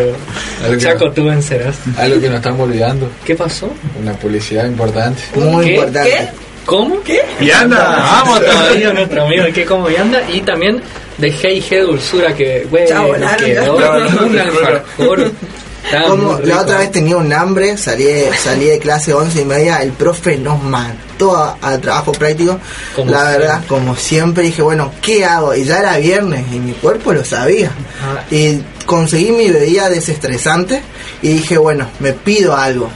[0.79, 1.77] Chaco, tú vencerás.
[1.97, 3.11] algo que nos estamos olvidando.
[3.25, 3.71] ¿Qué pasó?
[4.01, 5.23] Una publicidad importante.
[5.37, 5.75] Muy ¿Qué?
[5.75, 6.29] importante.
[6.67, 7.03] ¿Cómo?
[7.03, 7.21] ¿Qué?
[7.41, 7.97] Y anda.
[8.25, 10.81] Vamos todavía nuestro amigo que como anda y también
[11.19, 14.25] de Hey G Dulzura que güey Ya nos volaron, quedó ya.
[14.25, 15.31] un alfajor.
[15.83, 19.45] Estaba Como la otra vez tenía un hambre, salí, de- salí de clase 11 y
[19.47, 22.61] media, el profe nos mató a- al trabajo práctico.
[22.95, 23.69] Como la verdad, siempre.
[23.69, 25.55] como siempre, dije, bueno, ¿qué hago?
[25.55, 27.71] Y ya era viernes y mi cuerpo lo sabía.
[28.05, 28.23] Ah.
[28.31, 30.83] Y conseguí mi bebida desestresante
[31.23, 32.91] y dije, bueno, me pido algo.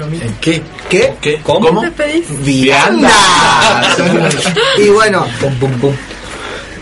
[0.00, 0.62] ¿En qué?
[0.88, 1.14] ¿Qué?
[1.20, 1.40] ¿Qué?
[1.42, 1.66] ¿Cómo?
[1.68, 1.80] ¿Cómo?
[1.82, 2.24] ¿Te pedís?
[2.44, 3.10] ¡Vianda!
[4.78, 5.94] y bueno, Pum, pum, pum.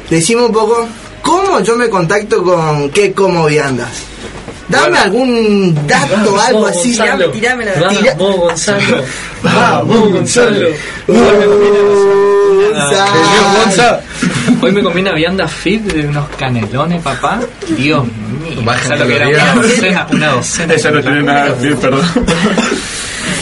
[0.08, 0.86] decime un poco,
[1.22, 3.90] ¿cómo yo me contacto con qué como viandas?
[4.70, 5.02] Dame Bueno.
[5.04, 6.96] algún dato, Vamos, algo así.
[6.96, 7.30] Gonzalo.
[7.30, 7.72] tirame la.
[7.88, 9.02] Tira- Vamos, Gonzalo.
[9.42, 10.66] Vamos, Gonzalo.
[11.08, 11.66] Hoy me comí
[12.70, 13.98] una- Gonzalo.
[14.62, 17.40] Hoy me comí una vianda fit de unos canelones, papá.
[17.76, 18.62] Dios mío.
[18.64, 20.06] Baja ¿Sabes lo que era una docena?
[20.12, 20.74] Una docena.
[20.74, 22.02] Eso no tiene nada que ver, perdón.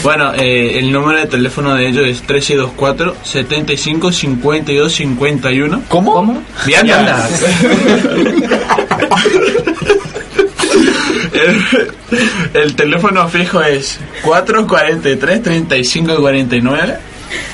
[0.03, 5.81] Bueno, eh, el número de teléfono de ellos es 1324 75 52 51.
[5.89, 6.13] ¿Cómo?
[6.13, 6.41] ¿Cómo?
[6.65, 7.29] Viandas.
[11.47, 16.97] el, el teléfono fijo es 443 35 49.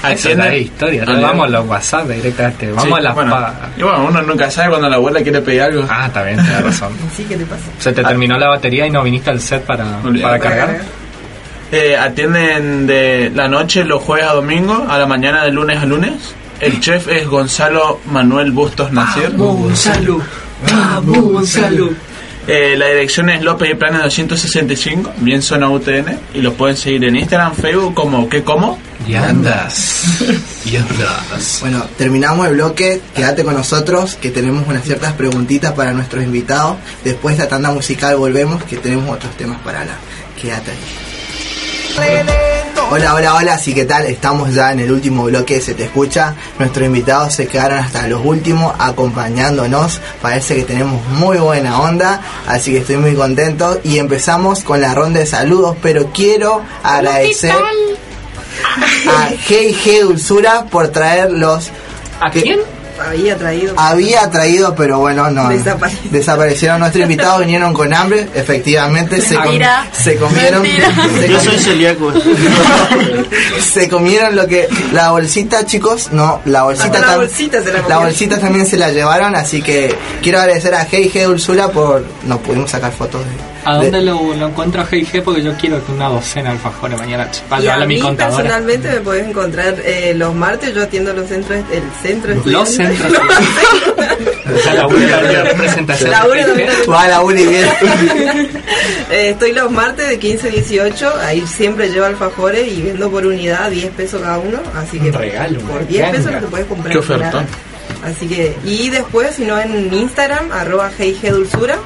[0.10, 1.04] Eso es la historia.
[1.06, 2.68] Vamos a los WhatsApp directamente.
[2.72, 3.38] Vamos Sí, a las bueno,
[3.78, 5.86] y bueno, uno nunca sabe cuando la abuela quiere pedir algo.
[5.90, 6.94] Ah, está bien, tienes razón.
[7.16, 7.64] Sí, ¿qué te pasa?
[7.80, 9.86] Se te terminó la batería y no viniste al set para,
[10.22, 10.80] para cargar.
[11.72, 15.86] Eh, atienden de la noche los jueves a domingo, a la mañana de lunes a
[15.86, 16.14] lunes.
[16.62, 19.32] El chef es Gonzalo Manuel Bustos Nacier.
[19.36, 20.22] Gonzalo.
[20.72, 21.90] Vamos, Gonzalo.
[22.48, 26.20] Eh, la dirección es López y Planes 265, bien zona UTN.
[26.34, 28.80] Y los pueden seguir en Instagram, Facebook como ¿Qué como?
[29.08, 30.04] Y andas.
[30.66, 31.60] Y andas.
[31.62, 33.00] Bueno, terminamos el bloque.
[33.14, 36.78] Quédate con nosotros, que tenemos unas ciertas preguntitas para nuestros invitados.
[37.04, 39.98] Después de la tanda musical volvemos, que tenemos otros temas para hablar.
[40.41, 42.64] Quédate ahí.
[42.92, 44.06] Hola, hola, hola, sí, ¿qué tal?
[44.06, 46.36] Estamos ya en el último bloque, se te escucha.
[46.60, 50.00] Nuestros invitados se quedaron hasta los últimos acompañándonos.
[50.22, 53.80] Parece que tenemos muy buena onda, así que estoy muy contento.
[53.84, 57.56] Y empezamos con la ronda de saludos, pero quiero agradecer
[59.08, 61.72] a GG Dulzura por traer los
[62.22, 62.60] ¿A quién?
[63.00, 63.74] Había traído.
[63.78, 65.50] había traído, pero bueno, no.
[65.50, 69.60] Desapare- Desaparecieron nuestros invitados, vinieron con hambre, efectivamente, se, com-
[69.91, 70.64] se comieron.
[70.66, 72.12] Se, Yo soy celíaco.
[73.62, 74.68] se comieron lo que.
[74.93, 78.91] La bolsita, chicos, no, la bolsita, la tam- bolsita se la bolsita también se la
[78.91, 82.04] llevaron, así que quiero agradecer a G&G Dulzura por.
[82.24, 83.55] No pudimos sacar fotos de.
[83.66, 85.22] ¿A de- dónde lo, lo encuentro a G&G?
[85.24, 87.95] Porque yo quiero que una docena de alfajores mañana para Y a llevarle a mi
[87.95, 88.36] mí contadora.
[88.43, 92.97] personalmente me podés encontrar eh, los martes, yo atiendo los centros, el centro Los estudiante.
[92.97, 93.22] centros.
[94.55, 96.91] o sea, la única representación La única G&G.
[96.91, 97.66] Va la Uli bien.
[99.11, 103.26] Eh, estoy los martes de 15 a 18, ahí siempre llevo alfajores y vendo por
[103.26, 106.66] unidad 10 pesos cada uno, así que Un regalo, por una 10 pesos te puedes
[106.66, 107.45] comprar Qué ofertón.
[108.03, 111.78] Así que, y después, si no en Instagram, arroba GIG Dulzura,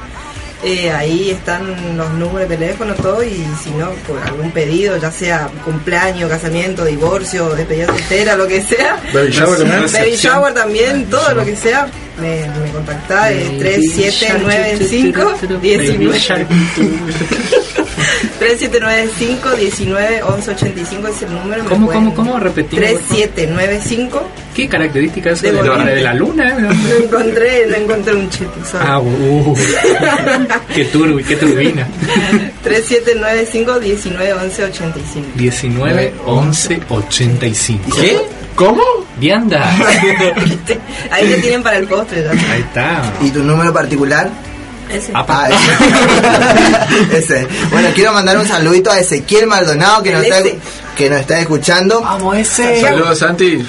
[0.62, 5.10] eh, ahí están los números de teléfono, todo, y si no, por algún pedido, ya
[5.10, 9.00] sea cumpleaños, casamiento, divorcio, despedida soltera, lo que sea.
[9.14, 9.92] Baby shower también.
[9.92, 11.88] Baby shower también, todo lo que sea,
[12.20, 16.20] me, me contacta eh, 3795 19
[18.38, 21.62] 3795 19 11 85 es el número.
[21.64, 22.38] me ¿Cómo, pueden- cómo, cómo?
[22.40, 23.08] Repetimos, por favor.
[23.08, 25.94] 3795 ¿Qué característica es De eso de, Bolivia.
[25.94, 26.58] de la luna?
[26.88, 28.48] Lo encontré, lo encontré un chip.
[28.80, 29.54] Ah, uh,
[30.74, 31.86] qué turbi, qué turbina.
[32.62, 37.96] 3795 19 11 85 19 11 85.
[38.00, 38.18] ¿Qué?
[38.54, 38.82] ¿Cómo?
[39.18, 39.70] Vianda.
[41.10, 42.30] Ahí te tienen para el postre ya.
[42.52, 43.12] Ahí está.
[43.22, 44.28] ¿Y tu número particular?
[44.92, 45.12] Ese.
[45.14, 47.16] Ah, ese.
[47.18, 47.48] Ese.
[47.70, 50.42] Bueno, quiero mandar un saludito a Ezequiel Maldonado que nos, está,
[50.96, 52.00] que nos está escuchando.
[52.00, 52.80] Vamos ese.
[52.80, 53.64] Saludos, Santi.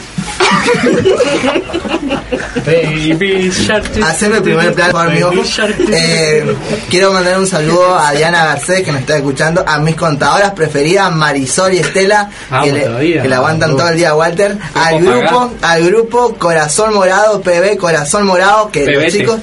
[2.66, 3.86] Baby Shark.
[4.04, 5.36] Haceme el primer plano, por mi ojo.
[5.36, 5.76] Baby Shark.
[5.92, 6.56] Eh,
[6.90, 11.12] quiero mandar un saludo a Diana Garcés que nos está escuchando, a mis contadoras preferidas,
[11.12, 14.58] Marisol y Estela, Vamos que, le, que la aguantan todo el día, Walter.
[14.74, 19.40] Al Grupo al grupo Corazón Morado, PB Corazón Morado, que los chicos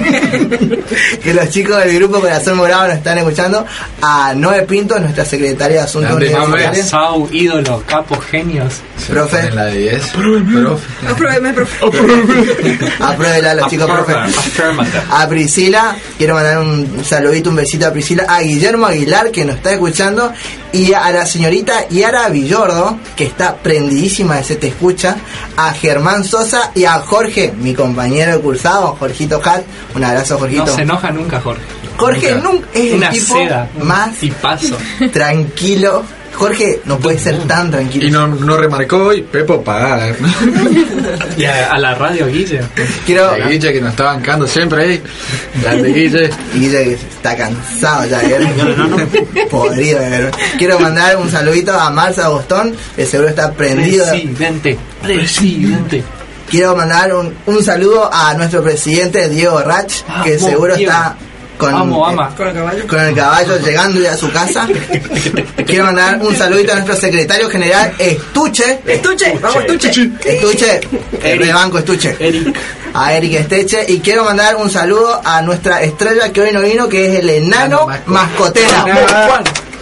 [1.22, 3.64] que los chicos del grupo Corazón Morado nos están escuchando,
[4.02, 6.86] a Noé Pinto, nuestra secretaria de Asuntos Universitarios.
[6.86, 8.80] Sau, ídolos, capos, genios.
[9.08, 9.46] Profe.
[9.46, 10.12] En la de 10.
[11.08, 11.78] Apruébeme, profe.
[13.00, 14.14] Apruébela los chicos, profe.
[15.10, 19.56] A Priscila, quiero mandar un saludito, un besito a Priscila, a Guillermo Aguilar que nos
[19.56, 20.32] está escuchando
[20.72, 25.16] y a la señorita Yara Villordo que está prendidísima de Se Te Escucha,
[25.56, 29.62] a Germán Sosa y a Jorge, mi compañero de cursado, Jorgito Hat,
[29.94, 30.66] un abrazo No Jorgito.
[30.74, 31.62] se enoja nunca, Jorge.
[31.96, 32.48] Jorge Nunca.
[32.48, 33.68] nunca es el Una tipo seda.
[33.82, 34.76] más tipazo.
[35.12, 36.04] tranquilo.
[36.38, 38.06] Jorge no puede ser tan tranquilo.
[38.06, 40.14] Y no, no remarcó y Pepo pagar.
[41.36, 42.60] Y a, a la radio, Guille.
[43.04, 45.02] Quiero Guille que nos está bancando siempre ahí.
[45.60, 46.30] Grande Guille.
[46.54, 49.48] Y dice que está cansado ya de ver.
[49.50, 50.30] Podrido de ver.
[50.58, 54.06] Quiero mandar un saludito a Marza Bostón, que seguro está prendido.
[54.08, 54.78] Presidente.
[55.02, 56.04] Presidente.
[56.48, 59.92] Quiero mandar un, un saludo a nuestro presidente Diego Rach,
[60.24, 60.92] que Vamos, seguro Diego.
[60.92, 61.16] está
[61.58, 62.34] con, Vamos, eh, ama.
[62.36, 62.86] Con el caballo.
[62.86, 64.66] con el caballo llegando ya a su casa.
[65.66, 68.80] Quiero mandar un saludito a nuestro secretario general Estuche.
[68.86, 70.10] Estuche, vamos, estuche.
[70.24, 70.80] Estuche,
[71.22, 72.16] el de banco Estuche.
[72.18, 72.56] Eric.
[72.94, 76.88] a Eric Esteche y quiero mandar un saludo a nuestra estrella que hoy no vino
[76.88, 78.84] que es el enano Enano mascotera.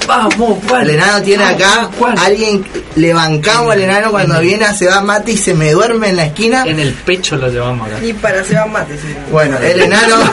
[0.06, 5.00] Vamos, El enano tiene acá alguien le bancamos al enano cuando viene a se va
[5.02, 6.64] mate y se me duerme en la esquina.
[6.66, 7.98] En el pecho lo llevamos acá.
[8.04, 9.14] Y para Seba Mate, sí.
[9.30, 10.16] Bueno, el enano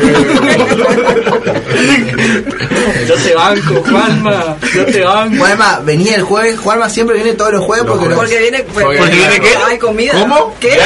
[3.07, 4.55] Yo te banco, Juanma.
[4.75, 5.37] Yo te banco.
[5.37, 8.63] Juanma venía el jueves, Juanma siempre viene todos los jueves porque, los- Porque viene.
[8.63, 9.49] pues, Porque viene qué?
[9.67, 10.13] Hay comida.
[10.13, 10.55] ¿Cómo?
[10.59, 10.77] ¿Qué?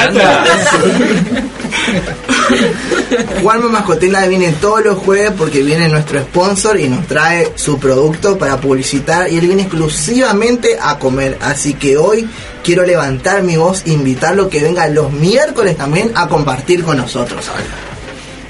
[3.42, 8.38] Juanma Mascotela viene todos los jueves porque viene nuestro sponsor y nos trae su producto
[8.38, 11.38] para publicitar y él viene exclusivamente a comer.
[11.42, 12.30] Así que hoy
[12.64, 17.44] quiero levantar mi voz e invitarlo que venga los miércoles también a compartir con nosotros.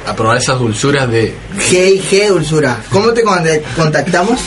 [0.06, 1.34] A probar esas dulzuras de.
[1.58, 3.42] G&G Dulzura, ¿cómo te con-
[3.78, 4.40] contactamos?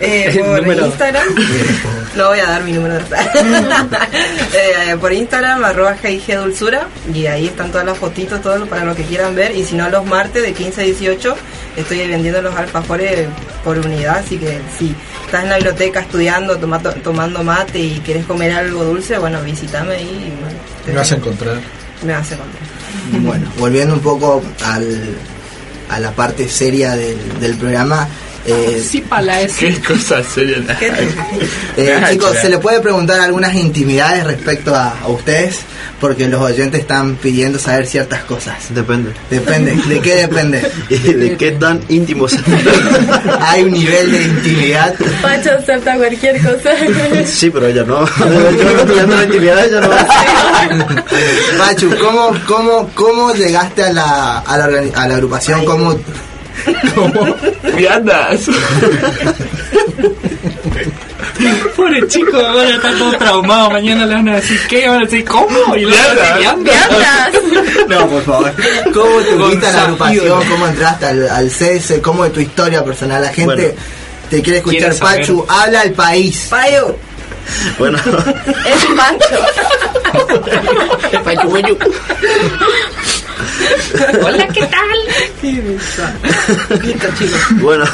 [0.00, 0.86] Eh, por número.
[0.86, 1.26] Instagram.
[2.16, 3.00] no voy a dar mi número de
[4.54, 6.86] eh, Por Instagram, arroba GIG Dulzura.
[7.12, 9.54] Y ahí están todas las fotitos, todo para lo que quieran ver.
[9.56, 11.36] Y si no, los martes de 15 a 18
[11.76, 13.28] estoy vendiendo los alfajores
[13.64, 14.18] por unidad.
[14.18, 14.94] Así que si
[15.26, 19.94] estás en la biblioteca estudiando, tomato- tomando mate y quieres comer algo dulce, bueno, visítame
[19.94, 20.02] ahí
[20.34, 21.56] y bueno, te- Me vas a encontrar.
[22.04, 22.62] me vas a encontrar.
[23.12, 25.14] Bueno, volviendo un poco al,
[25.90, 28.08] a la parte seria del, del programa.
[28.46, 29.56] Eh, Sí, para eso.
[29.60, 30.58] Qué cosa seria.
[31.76, 32.36] Eh, chicos.
[32.40, 35.60] ¿se le puede preguntar algunas intimidades respecto a, a ustedes?
[36.00, 38.74] Porque los oyentes están pidiendo saber ciertas cosas.
[38.74, 39.12] Depende.
[39.28, 40.70] Depende, ¿de qué depende?
[40.88, 42.34] ¿Y de qué tan íntimos?
[43.40, 44.94] Hay un nivel de intimidad.
[45.20, 46.70] Pacho acepta cualquier cosa.
[47.26, 48.06] sí, pero ella no.
[48.06, 49.90] Yo estudiando la intimidad, ella no.
[51.58, 54.64] Pachu, ¿cómo, cómo, cómo llegaste a la, a la,
[54.94, 55.64] a la agrupación?
[55.64, 55.96] ¿Cómo,
[56.94, 57.36] cómo-
[57.76, 58.40] Viandas.
[61.76, 63.70] Pobre chico, ahora está todo traumado.
[63.70, 64.86] Mañana le van a decir, ¿qué?
[64.88, 65.74] Van a decir, ¿cómo?
[65.76, 66.72] Y le van a decir, "Anda".
[67.88, 68.52] No, por favor.
[68.92, 70.44] ¿Cómo te uniste a la agrupación?
[70.48, 71.94] ¿Cómo entraste al, al CS?
[72.02, 73.22] ¿Cómo es tu historia personal?
[73.22, 73.72] La gente Bueno.
[74.28, 74.92] te quiere escuchar.
[74.92, 75.20] Saber.
[75.20, 76.46] Pachu, habla al país.
[76.50, 76.96] Payo,
[77.78, 79.40] Bueno, es Pacho.
[84.22, 84.98] Hola, ¿qué tal?
[87.60, 87.84] bueno,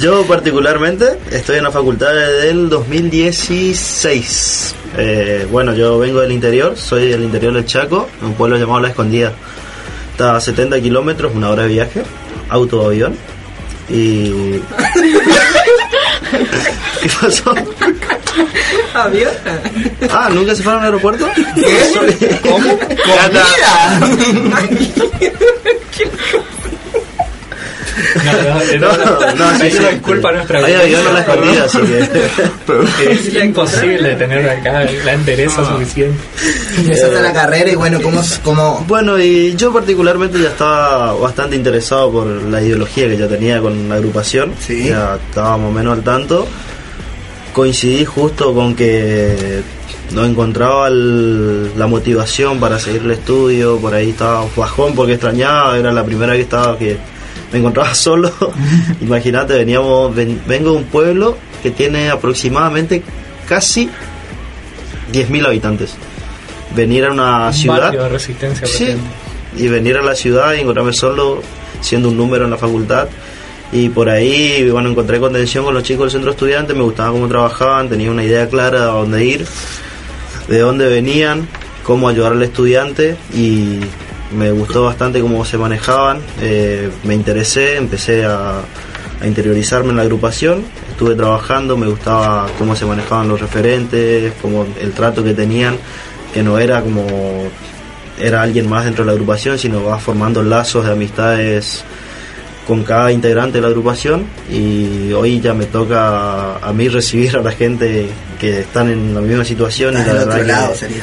[0.00, 4.74] yo particularmente estoy en la facultad desde el 2016.
[4.98, 8.88] Eh, bueno, yo vengo del interior, soy del interior del Chaco, un pueblo llamado La
[8.88, 9.32] Escondida.
[10.12, 12.02] Está a 70 kilómetros, una hora de viaje,
[12.48, 13.14] auto o avión.
[13.88, 14.30] Y.
[17.02, 17.54] ¿Qué pasó?
[18.94, 19.32] Avión.
[20.10, 21.28] Ah, ¿nunca se fueron al aeropuerto?
[22.42, 22.78] ¿Cómo?
[28.24, 28.42] No, no,
[28.78, 29.78] no, No, no, sí, sí.
[29.80, 33.10] no disculpa nuestra Hay avión a la escondida, así que.
[33.12, 36.18] Es imposible tener acá la entereza suficiente.
[36.76, 42.12] Empezaste la carrera y bueno, ¿cómo, cómo Bueno, y yo particularmente ya estaba bastante interesado
[42.12, 44.52] por la ideología que ya tenía con la agrupación.
[44.60, 44.88] Sí.
[44.88, 46.46] Ya estaba más o menos al tanto.
[47.56, 49.62] Coincidí justo con que
[50.12, 55.78] no encontraba el- la motivación para seguir el estudio, por ahí estaba bajón porque extrañaba,
[55.78, 56.98] era la primera que estaba que
[57.54, 58.30] me encontraba solo.
[59.00, 63.02] Imagínate, veníamos, ven- vengo de un pueblo que tiene aproximadamente
[63.48, 63.88] casi
[65.10, 65.94] 10.000 habitantes.
[66.74, 68.88] Venir a una Un ciudad de resistencia Sí,
[69.56, 71.40] y venir a la ciudad y encontrarme solo
[71.80, 73.08] siendo un número en la facultad.
[73.72, 77.26] Y por ahí, bueno, encontré contención con los chicos del centro estudiante, me gustaba cómo
[77.28, 79.46] trabajaban, tenía una idea clara de dónde ir,
[80.48, 81.48] de dónde venían,
[81.82, 83.80] cómo ayudar al estudiante y
[84.36, 88.60] me gustó bastante cómo se manejaban, eh, me interesé, empecé a,
[89.20, 94.66] a interiorizarme en la agrupación, estuve trabajando, me gustaba cómo se manejaban los referentes, como
[94.80, 95.76] el trato que tenían,
[96.32, 97.04] que no era como
[98.18, 101.84] era alguien más dentro de la agrupación, sino vas formando lazos de amistades
[102.66, 107.40] con cada integrante de la agrupación y hoy ya me toca a mí recibir a
[107.40, 108.08] la gente
[108.40, 111.02] que están en la misma situación y la verdad lado que sería.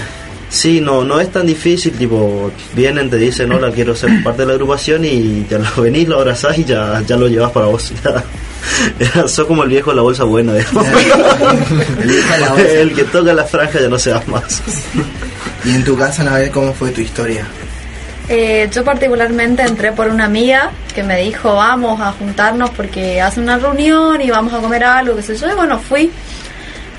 [0.49, 4.47] sí no no es tan difícil tipo vienen te dicen hola quiero ser parte de
[4.47, 7.91] la agrupación y ya lo venís lo abrazás y ya ya lo llevas para vos
[9.27, 10.85] sos como el viejo de la bolsa buena digamos.
[12.01, 12.71] El viejo de la bolsa.
[12.73, 14.61] el que toca la franja ya no se va más
[15.65, 17.45] Y en tu caso, Anabel, ¿cómo fue tu historia?
[18.29, 23.41] Eh, yo particularmente entré por una amiga que me dijo vamos a juntarnos porque hace
[23.41, 26.09] una reunión y vamos a comer algo, qué sé yo, y bueno, fui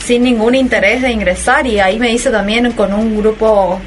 [0.04, 3.80] sin ningún interés de ingresar y ahí me hice también con un grupo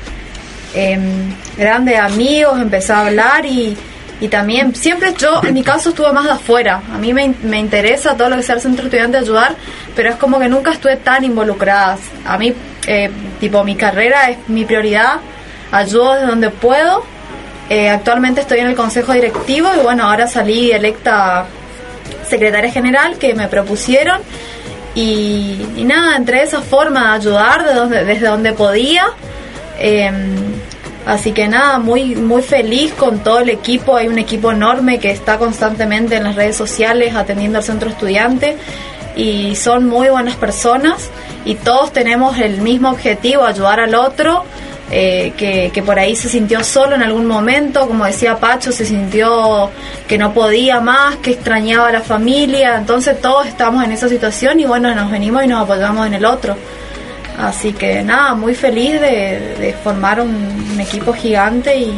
[0.74, 3.78] em, grande de amigos, empecé a hablar y,
[4.20, 7.60] y también siempre yo en mi caso estuve más de afuera, a mí me, me
[7.60, 9.56] interesa todo lo que sea el centro estudiante ayudar,
[9.96, 12.52] pero es como que nunca estuve tan involucrada, a mí
[12.88, 15.18] eh, tipo mi carrera es mi prioridad,
[15.72, 17.04] ayudo desde donde puedo
[17.70, 21.46] eh, actualmente estoy en el consejo directivo y bueno, ahora salí electa
[22.28, 24.22] secretaria general que me propusieron
[24.96, 29.06] y, nada, entré de esa forma ayudar de donde, desde donde podía.
[29.80, 30.12] Eh,
[31.06, 33.96] así que nada, muy, muy feliz con todo el equipo.
[33.96, 38.58] Hay un equipo enorme que está constantemente en las redes sociales atendiendo al centro estudiante
[39.16, 41.12] y son muy buenas personas
[41.46, 44.46] y todos tenemos el mismo objetivo, ayudar al otro
[44.92, 48.86] eh, que, que por ahí se sintió solo en algún momento, como decía Pacho, se
[48.86, 49.70] sintió
[50.08, 54.60] que no podía más, que extrañaba a la familia, entonces todos estamos en esa situación
[54.60, 56.56] y bueno, nos venimos y nos apoyamos en el otro.
[57.38, 61.94] Así que nada, muy feliz de, formar un, un equipo gigante y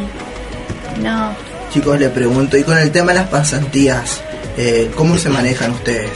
[1.00, 1.34] nada.
[1.72, 4.20] Chicos, le pregunto, y con el tema de las pasantías,
[4.56, 6.10] eh, ¿cómo se manejan ustedes?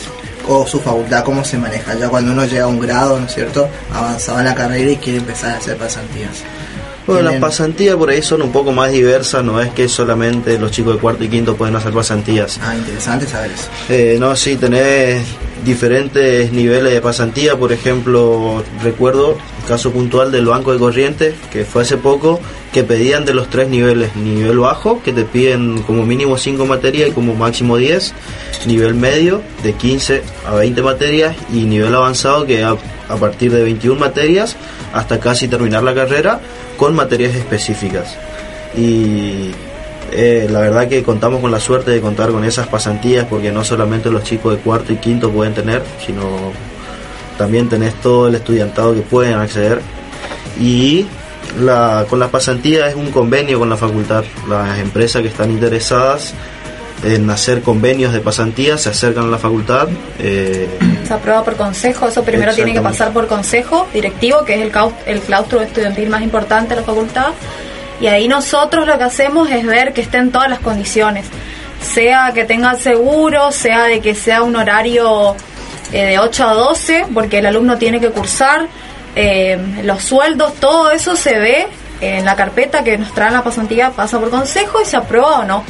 [0.49, 1.95] O su facultad, ¿cómo se maneja?
[1.95, 3.69] Ya cuando uno llega a un grado, ¿no es cierto?
[3.93, 6.43] Avanzado en la carrera y quiere empezar a hacer pasantías.
[7.07, 10.71] Bueno, las pasantías por ahí son un poco más diversas, no es que solamente los
[10.71, 12.59] chicos de cuarto y quinto pueden hacer pasantías.
[12.63, 13.69] Ah, interesante saber eso.
[13.91, 15.23] Eh, no, sí, tenés
[15.65, 21.65] diferentes niveles de pasantía, por ejemplo, recuerdo el caso puntual del Banco de Corrientes, que
[21.65, 22.41] fue hace poco,
[22.73, 27.11] que pedían de los tres niveles, nivel bajo, que te piden como mínimo 5 materias
[27.11, 28.13] y como máximo 10,
[28.67, 32.65] nivel medio, de 15 a 20 materias, y nivel avanzado, que
[33.09, 34.57] a, partir de 21 materias
[34.93, 36.41] hasta casi terminar la carrera,
[36.77, 38.17] con materias específicas.
[38.77, 39.51] Y
[40.13, 43.65] eh, la verdad que contamos con la suerte de contar con esas pasantías porque no
[43.65, 46.53] solamente los chicos de cuarto y quinto pueden tener, sino
[47.39, 49.81] también tenés todo el estudiantado que pueden acceder.
[50.61, 51.07] Y
[52.09, 54.25] con las pasantías es un convenio con la facultad.
[54.49, 56.35] Las empresas que están interesadas
[57.05, 59.89] en hacer convenios de pasantías se acercan a la facultad.
[60.19, 60.69] eh,
[61.07, 64.73] Se aprueba por consejo, eso primero tiene que pasar por consejo directivo, que es el,
[65.07, 67.29] el claustro estudiantil más importante de la facultad.
[68.01, 71.27] Y ahí nosotros lo que hacemos es ver que estén todas las condiciones,
[71.81, 75.37] sea que tenga seguro, sea de que sea un horario
[75.93, 78.67] eh, de 8 a 12, porque el alumno tiene que cursar,
[79.15, 81.67] eh, los sueldos, todo eso se ve
[82.01, 85.45] en la carpeta que nos traen la pasantía, pasa por consejo y se aprueba o
[85.45, 85.63] no.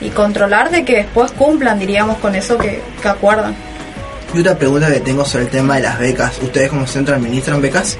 [0.00, 3.54] Y controlar de que después cumplan, diríamos, con eso que, que acuerdan.
[4.34, 6.38] Y otra pregunta que tengo sobre el tema de las becas.
[6.42, 7.96] ¿Ustedes como centro administran becas?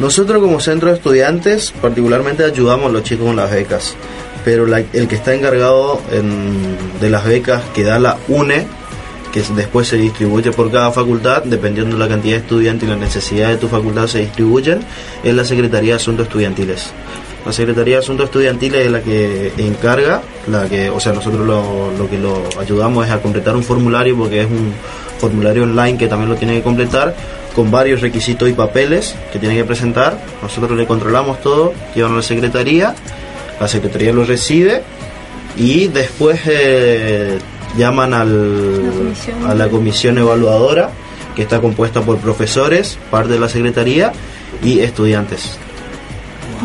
[0.00, 3.94] Nosotros como centro de estudiantes particularmente ayudamos a los chicos con las becas,
[4.44, 8.66] pero la- el que está encargado en- de las becas que da la UNE,
[9.32, 12.96] que después se distribuye por cada facultad, dependiendo de la cantidad de estudiantes y la
[12.98, 14.80] necesidad de tu facultad se distribuyen,
[15.22, 16.90] es la Secretaría de Asuntos Estudiantiles.
[17.44, 21.90] La Secretaría de Asuntos Estudiantiles es la que encarga, la que, o sea, nosotros lo,
[21.98, 24.72] lo que lo ayudamos es a completar un formulario porque es un
[25.18, 27.14] formulario online que también lo tiene que completar
[27.54, 30.18] con varios requisitos y papeles que tiene que presentar.
[30.40, 32.94] Nosotros le controlamos todo, llevan a la Secretaría,
[33.60, 34.82] la Secretaría lo recibe
[35.56, 37.38] y después eh,
[37.76, 39.46] llaman al, La comisión.
[39.46, 40.90] a la comisión evaluadora
[41.36, 44.12] que está compuesta por profesores, parte de la Secretaría
[44.62, 45.58] y estudiantes.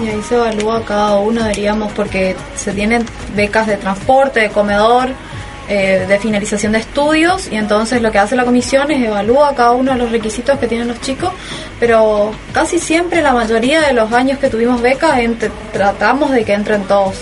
[0.01, 5.09] Y ahí se evalúa cada uno, diríamos, porque se tienen becas de transporte, de comedor,
[5.69, 9.71] eh, de finalización de estudios, y entonces lo que hace la comisión es evalúa cada
[9.71, 11.31] uno de los requisitos que tienen los chicos,
[11.79, 15.19] pero casi siempre, la mayoría de los años que tuvimos becas,
[15.73, 17.15] tratamos de que entren todos.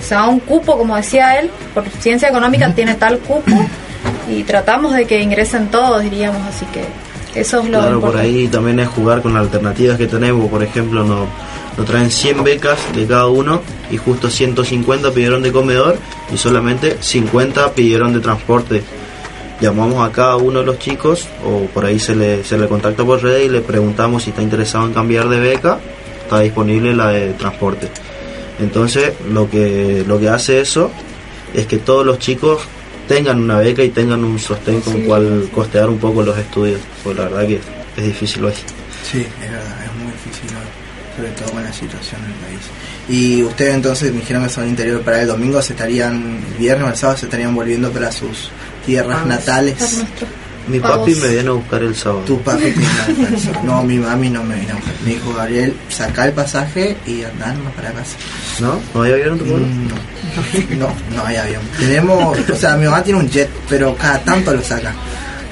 [0.00, 3.52] O sea, un cupo, como decía él, por ciencia económica tiene tal cupo,
[4.28, 6.84] y tratamos de que ingresen todos, diríamos, así que
[7.38, 10.48] eso es lo Claro, por ahí también es jugar con las alternativas que tenemos.
[10.48, 11.26] Por ejemplo, nos,
[11.76, 15.98] nos traen 100 becas de cada uno y justo 150 pidieron de comedor
[16.32, 18.82] y solamente 50 pidieron de transporte.
[19.60, 23.04] Llamamos a cada uno de los chicos o por ahí se le, se le contacta
[23.04, 25.78] por redes y le preguntamos si está interesado en cambiar de beca.
[26.22, 27.88] Está disponible la de transporte.
[28.60, 30.90] Entonces, lo que, lo que hace eso
[31.52, 32.62] es que todos los chicos
[33.08, 37.16] tengan una beca y tengan un sostén con cual costear un poco los estudios, pues
[37.16, 37.60] la verdad que
[37.96, 38.52] es difícil hoy.
[39.02, 40.66] Sí, es verdad, es muy difícil hoy,
[41.16, 42.60] sobre todo con la situación del país.
[43.08, 46.86] Y ustedes entonces me dijeron que son interior para el domingo, se estarían, el viernes
[46.86, 48.50] o el sábado se estarían volviendo para sus
[48.86, 50.02] tierras natales.
[50.66, 51.00] Mi Vamos.
[51.00, 52.22] papi me viene a buscar el sábado.
[52.26, 53.64] Tu papi te viene a buscar.
[53.64, 54.94] No, mi mami no me vino a buscar.
[55.04, 58.16] Me dijo Gabriel, saca el pasaje y andá nomás para casa.
[58.60, 58.80] ¿No?
[58.94, 59.66] ¿No había avión en tu pueblo?
[59.66, 59.88] Mm,
[60.78, 61.60] No, no, no hay avión.
[61.78, 64.94] Tenemos, o sea, mi mamá tiene un jet, pero cada tanto lo saca.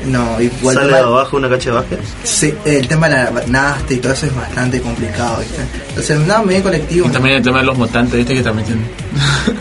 [0.06, 2.00] No, igual ¿Sale de abajo una cancha de básquet?
[2.24, 5.62] Sí, el tema de la nasta y todo eso es bastante complicado, ¿viste?
[5.88, 7.06] Entonces, nada, medio colectivo.
[7.06, 8.90] Y también el tema de los mutantes, viste que también tienen.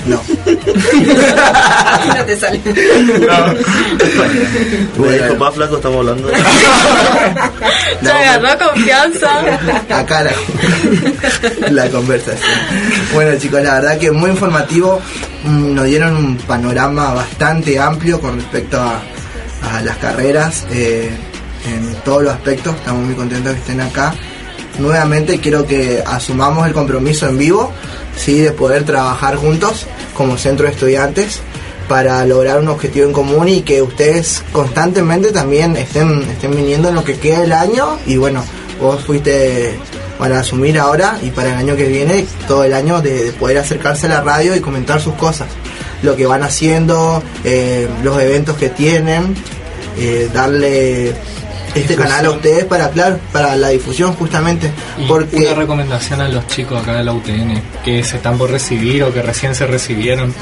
[0.06, 0.20] No.
[2.16, 2.60] no te sale.
[4.98, 6.28] Me dijo, pa, flaco, estamos hablando.
[6.28, 6.38] de-".
[8.02, 9.30] Se agarró confianza.
[9.90, 10.32] Acá la,
[11.70, 12.52] la conversación.
[13.14, 15.00] Bueno chicos, la verdad que muy informativo.
[15.44, 19.02] Mm, Nos dieron un panorama bastante amplio con respecto a,
[19.64, 21.10] a las carreras eh,
[21.74, 22.76] en todos los aspectos.
[22.76, 24.14] Estamos muy contentos que estén acá.
[24.80, 27.72] Nuevamente quiero que asumamos el compromiso en vivo,
[28.16, 28.40] ¿sí?
[28.40, 29.86] de poder trabajar juntos
[30.16, 31.42] como centro de estudiantes
[31.88, 36.96] para lograr un objetivo en común y que ustedes constantemente también estén, estén viniendo en
[36.96, 38.44] lo que queda del año y bueno,
[38.80, 39.78] vos fuiste
[40.22, 43.58] para asumir ahora y para el año que viene todo el año de, de poder
[43.58, 45.48] acercarse a la radio y comentar sus cosas,
[46.04, 49.34] lo que van haciendo, eh, los eventos que tienen,
[49.98, 51.16] eh, darle
[51.74, 54.72] este canal a ustedes para claro, para la difusión justamente.
[55.00, 58.52] Y porque una recomendación a los chicos acá de la UTN que se están por
[58.52, 60.36] recibir o que recién se recibieron.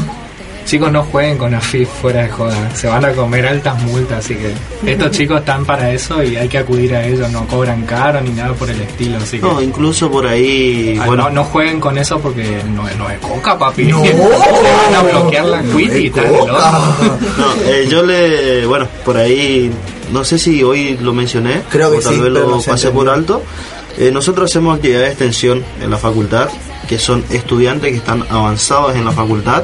[0.70, 2.70] Chicos, no jueguen con AFIP fuera de joda.
[2.76, 4.54] Se van a comer altas multas, así que
[4.92, 7.28] estos chicos están para eso y hay que acudir a ellos.
[7.32, 9.18] No cobran caro ni nada por el estilo.
[9.18, 12.88] Así que No, incluso por ahí, Ah, bueno, no, no jueguen con eso porque no,
[12.88, 13.86] es- no es coca, papi.
[13.86, 14.02] No.
[14.04, 16.32] Te van a bloquear la No quit y tal.
[16.34, 19.72] no, eh, yo le, bueno, por ahí,
[20.14, 23.10] no sé si hoy lo mencioné, Creo que o tal sí, vez lo pasé por
[23.10, 23.42] alto.
[23.98, 26.48] Eh, nosotros hacemos actividades de extensión en la facultad,
[26.88, 29.64] que son estudiantes que están avanzados en la facultad.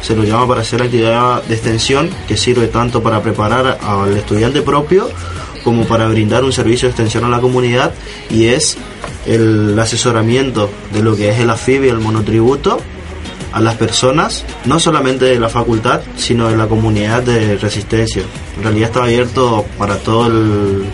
[0.00, 4.62] Se los llama para hacer actividad de extensión, que sirve tanto para preparar al estudiante
[4.62, 5.08] propio
[5.64, 7.92] como para brindar un servicio de extensión a la comunidad
[8.30, 8.76] y es
[9.26, 12.78] el asesoramiento de lo que es el AFIB y el monotributo
[13.52, 18.22] a las personas, no solamente de la facultad, sino de la comunidad de resistencia.
[18.58, 20.84] En realidad está abierto para todo el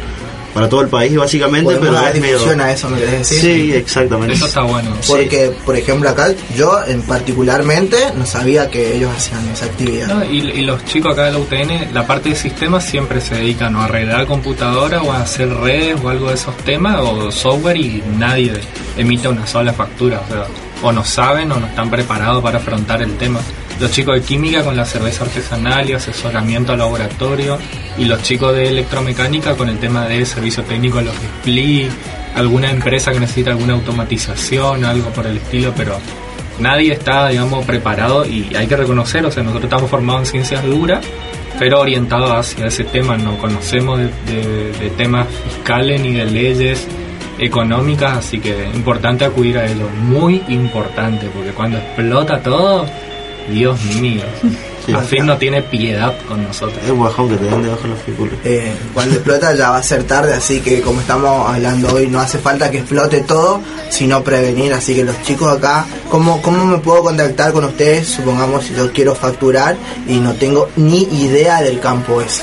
[0.55, 3.19] para todo el país básicamente, podemos pero dar es medio- difusión a eso, ¿me querés
[3.21, 3.41] decir?
[3.41, 4.35] Sí, exactamente.
[4.35, 4.91] Eso está bueno.
[5.07, 10.09] Porque, por ejemplo, acá yo en particularmente no sabía que ellos hacían esa actividad.
[10.09, 13.37] No, y, y los chicos acá de la UTN, la parte de sistemas siempre se
[13.37, 17.31] dedican o a arreglar computadora o a hacer redes o algo de esos temas o
[17.31, 18.53] software y nadie
[18.97, 20.21] emite una sola factura.
[20.29, 20.45] O, sea,
[20.83, 23.41] o no saben o no están preparados para afrontar el tema.
[23.81, 27.59] Los chicos de química con la cerveza artesanal y asesoramiento al laboratorio
[27.99, 31.91] y los chicos de electromecánica con el tema de servicio técnico en los split,
[32.37, 35.99] alguna empresa que necesita alguna automatización, algo por el estilo, pero
[36.61, 40.65] nadie está, digamos, preparado y hay que reconocer, o sea, nosotros estamos formados en ciencias
[40.65, 41.05] duras,
[41.59, 46.87] pero orientados hacia ese tema, no conocemos de temas fiscales ni de leyes
[47.39, 52.87] económicas, así que importante acudir a ello, muy importante, porque cuando explota todo,
[53.51, 54.25] Dios mío,
[54.85, 54.93] Sí.
[54.93, 56.77] AFIP no tiene piedad con nosotros.
[56.85, 58.35] Es un bajón que te dan debajo de los fículos.
[58.45, 62.19] Eh, cuando explota ya va a ser tarde, así que como estamos hablando hoy, no
[62.19, 64.73] hace falta que explote todo, sino prevenir.
[64.73, 68.09] Así que los chicos acá, ¿cómo, ¿cómo me puedo contactar con ustedes?
[68.09, 69.77] Supongamos si yo quiero facturar
[70.09, 72.43] y no tengo ni idea del campo ese.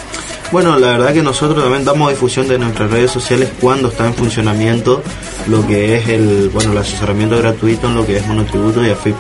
[0.51, 4.15] Bueno, la verdad que nosotros también damos difusión de nuestras redes sociales cuando está en
[4.15, 5.03] funcionamiento
[5.47, 9.15] lo que es el, bueno, el asesoramiento gratuito en lo que es monotributo y AFIP.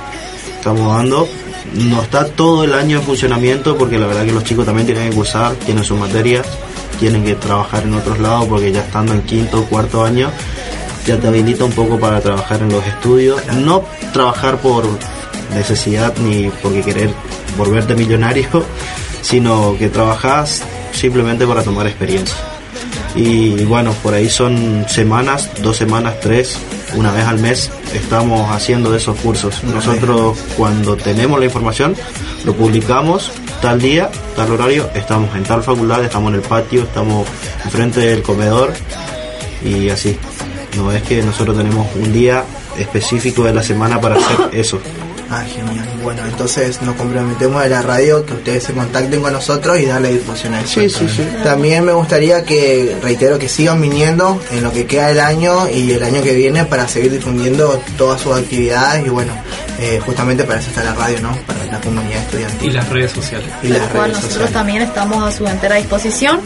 [0.55, 1.27] Estamos dando,
[1.73, 5.09] no está todo el año en funcionamiento porque la verdad que los chicos también tienen
[5.09, 6.45] que cursar, tienen sus materias,
[6.99, 10.29] tienen que trabajar en otros lados porque ya estando en quinto o cuarto año
[11.05, 13.41] ya te habilita un poco para trabajar en los estudios.
[13.55, 14.85] No trabajar por
[15.55, 17.09] necesidad ni porque querer
[17.57, 18.63] volverte millonario,
[19.21, 20.61] sino que trabajas
[20.91, 22.35] simplemente para tomar experiencia.
[23.15, 26.57] Y bueno, por ahí son semanas, dos semanas, tres,
[26.95, 29.63] una vez al mes estamos haciendo esos cursos.
[29.63, 31.95] Nosotros cuando tenemos la información
[32.45, 33.31] lo publicamos
[33.61, 37.27] tal día, tal horario, estamos en tal facultad, estamos en el patio, estamos
[37.63, 38.73] enfrente del comedor
[39.63, 40.17] y así.
[40.77, 42.43] No es que nosotros tenemos un día
[42.77, 44.79] específico de la semana para hacer eso.
[45.31, 45.85] Ah, genial.
[46.01, 50.13] Bueno, entonces nos comprometemos de la radio que ustedes se contacten con nosotros y darle
[50.13, 50.81] difusión a eso.
[50.81, 51.23] Sí, sí, sí.
[51.43, 55.91] También me gustaría que, reitero, que sigan viniendo en lo que queda del año y
[55.91, 59.33] el año que viene para seguir difundiendo todas sus actividades y bueno,
[59.79, 61.35] eh, justamente para eso está la radio, ¿no?
[61.45, 62.69] Para la comunidad estudiantil.
[62.69, 63.49] Y las redes sociales.
[63.61, 64.53] Y las cual, redes nosotros sociales.
[64.53, 66.39] también estamos a su entera disposición.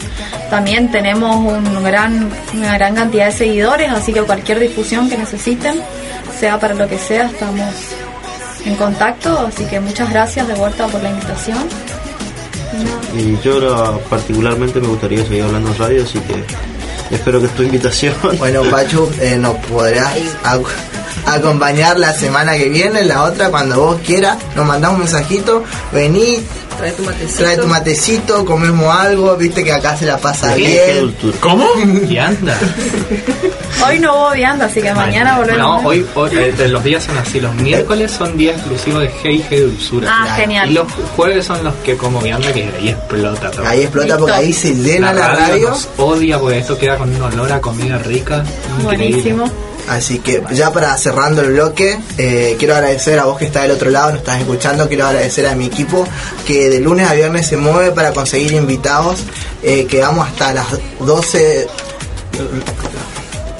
[0.50, 5.80] También tenemos un gran, una gran cantidad de seguidores, así que cualquier difusión que necesiten,
[6.38, 7.64] sea para lo que sea, estamos
[8.64, 9.46] en contacto.
[9.46, 11.58] Así que muchas gracias de vuelta por la invitación.
[13.16, 17.62] Y yo ahora particularmente me gustaría seguir hablando en radio, así que espero que tu
[17.62, 18.14] invitación.
[18.38, 20.16] Bueno, Pachu, eh, nos podrás
[21.26, 24.36] acompañar la semana que viene, la otra, cuando vos quieras.
[24.54, 25.62] Nos mandás un mensajito,
[25.92, 26.40] vení,
[26.78, 27.38] Trae tu matecito.
[27.44, 30.60] trae tu matecito, comemos algo, viste que acá se la pasa Qué
[31.22, 31.34] bien.
[31.40, 31.68] ¿Cómo?
[32.08, 32.58] Y anda.
[33.86, 35.82] Hoy no hubo vianda, así que mañana volvemos.
[35.82, 37.40] No, hoy, hoy, eh, los días son así.
[37.40, 40.08] Los miércoles son días exclusivos de G y G Dulzura.
[40.10, 40.40] Ah, Claro.
[40.42, 40.70] genial.
[40.70, 43.66] Y los jueves son los que como vianda que ahí explota todo.
[43.66, 45.68] Ahí explota porque ahí se llena la, radio radio.
[45.70, 48.42] nos odia porque esto queda con un olor a comida rica.
[48.82, 49.44] increíble.
[49.88, 53.72] Así que ya para cerrando el bloque, eh, quiero agradecer a vos que estás del
[53.72, 56.06] otro lado, nos estás escuchando, quiero agradecer a mi equipo
[56.46, 59.24] que de lunes a viernes se mueve para conseguir invitados,
[59.62, 60.66] eh, quedamos hasta las
[61.00, 61.68] 12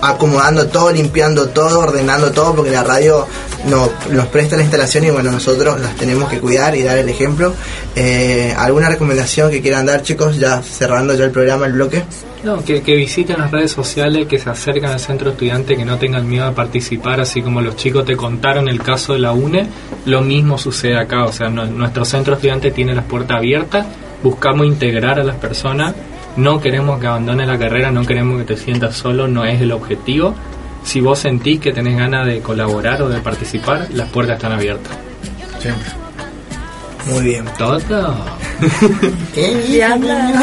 [0.01, 3.27] acomodando todo, limpiando todo, ordenando todo, porque la radio
[3.69, 7.09] no, nos presta la instalación y bueno, nosotros las tenemos que cuidar y dar el
[7.09, 7.55] ejemplo.
[7.97, 12.03] Eh, ¿Alguna recomendación que quieran dar chicos, ya cerrando ya el programa, el bloque?
[12.43, 15.97] No, que, que visiten las redes sociales, que se acerquen al centro estudiante, que no
[15.97, 19.67] tengan miedo a participar, así como los chicos te contaron el caso de la UNE,
[20.05, 23.87] lo mismo sucede acá, o sea, nuestro centro estudiante tiene las puertas abiertas,
[24.23, 25.95] buscamos integrar a las personas,
[26.37, 29.73] no queremos que abandone la carrera, no queremos que te sientas solo, no es el
[29.73, 30.35] objetivo.
[30.85, 34.93] Si vos sentís que tenés ganas de colaborar o de participar, las puertas están abiertas.
[35.61, 36.05] Siempre.
[37.07, 37.45] Muy bien.
[37.59, 37.79] Todo.
[39.35, 39.65] ¿Qué?
[39.69, 40.33] Vianda.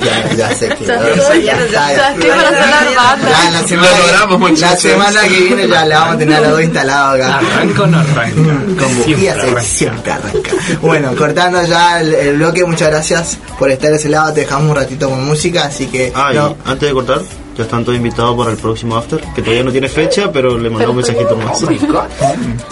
[0.00, 0.84] Ya, ya sé que...
[0.86, 3.28] Ya estoy, ya, ya estoy para la banda.
[3.28, 6.36] Ya, la semana, Lo logramos, que, la semana que viene ya la vamos a tener
[6.36, 7.38] a los dos instalados acá.
[7.38, 8.34] ¿Arranca o no arranca?
[8.34, 9.62] Con Siempre bujías eh, arranca.
[9.62, 10.50] siempre arranca.
[10.80, 14.32] Bueno, cortando ya el, el bloque, muchas gracias por estar de ese lado.
[14.32, 16.12] Te dejamos un ratito con música, así que.
[16.14, 17.20] Ah, y no, antes de cortar,
[17.60, 20.70] ya están todos invitados para el próximo after, que todavía no tiene fecha, pero le
[20.70, 21.62] mandamos un mensajito más.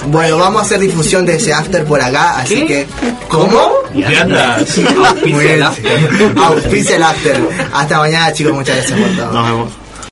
[0.07, 2.87] bueno, vamos a hacer difusión de ese after por acá, así que.
[3.29, 3.71] ¿Cómo?
[3.95, 4.59] Y anda.
[5.27, 5.63] Muy bien.
[6.37, 7.41] Auspicia el after.
[7.73, 8.55] Hasta mañana, chicos.
[8.55, 9.33] Muchas gracias por todo.
[9.33, 9.88] Nos vemos.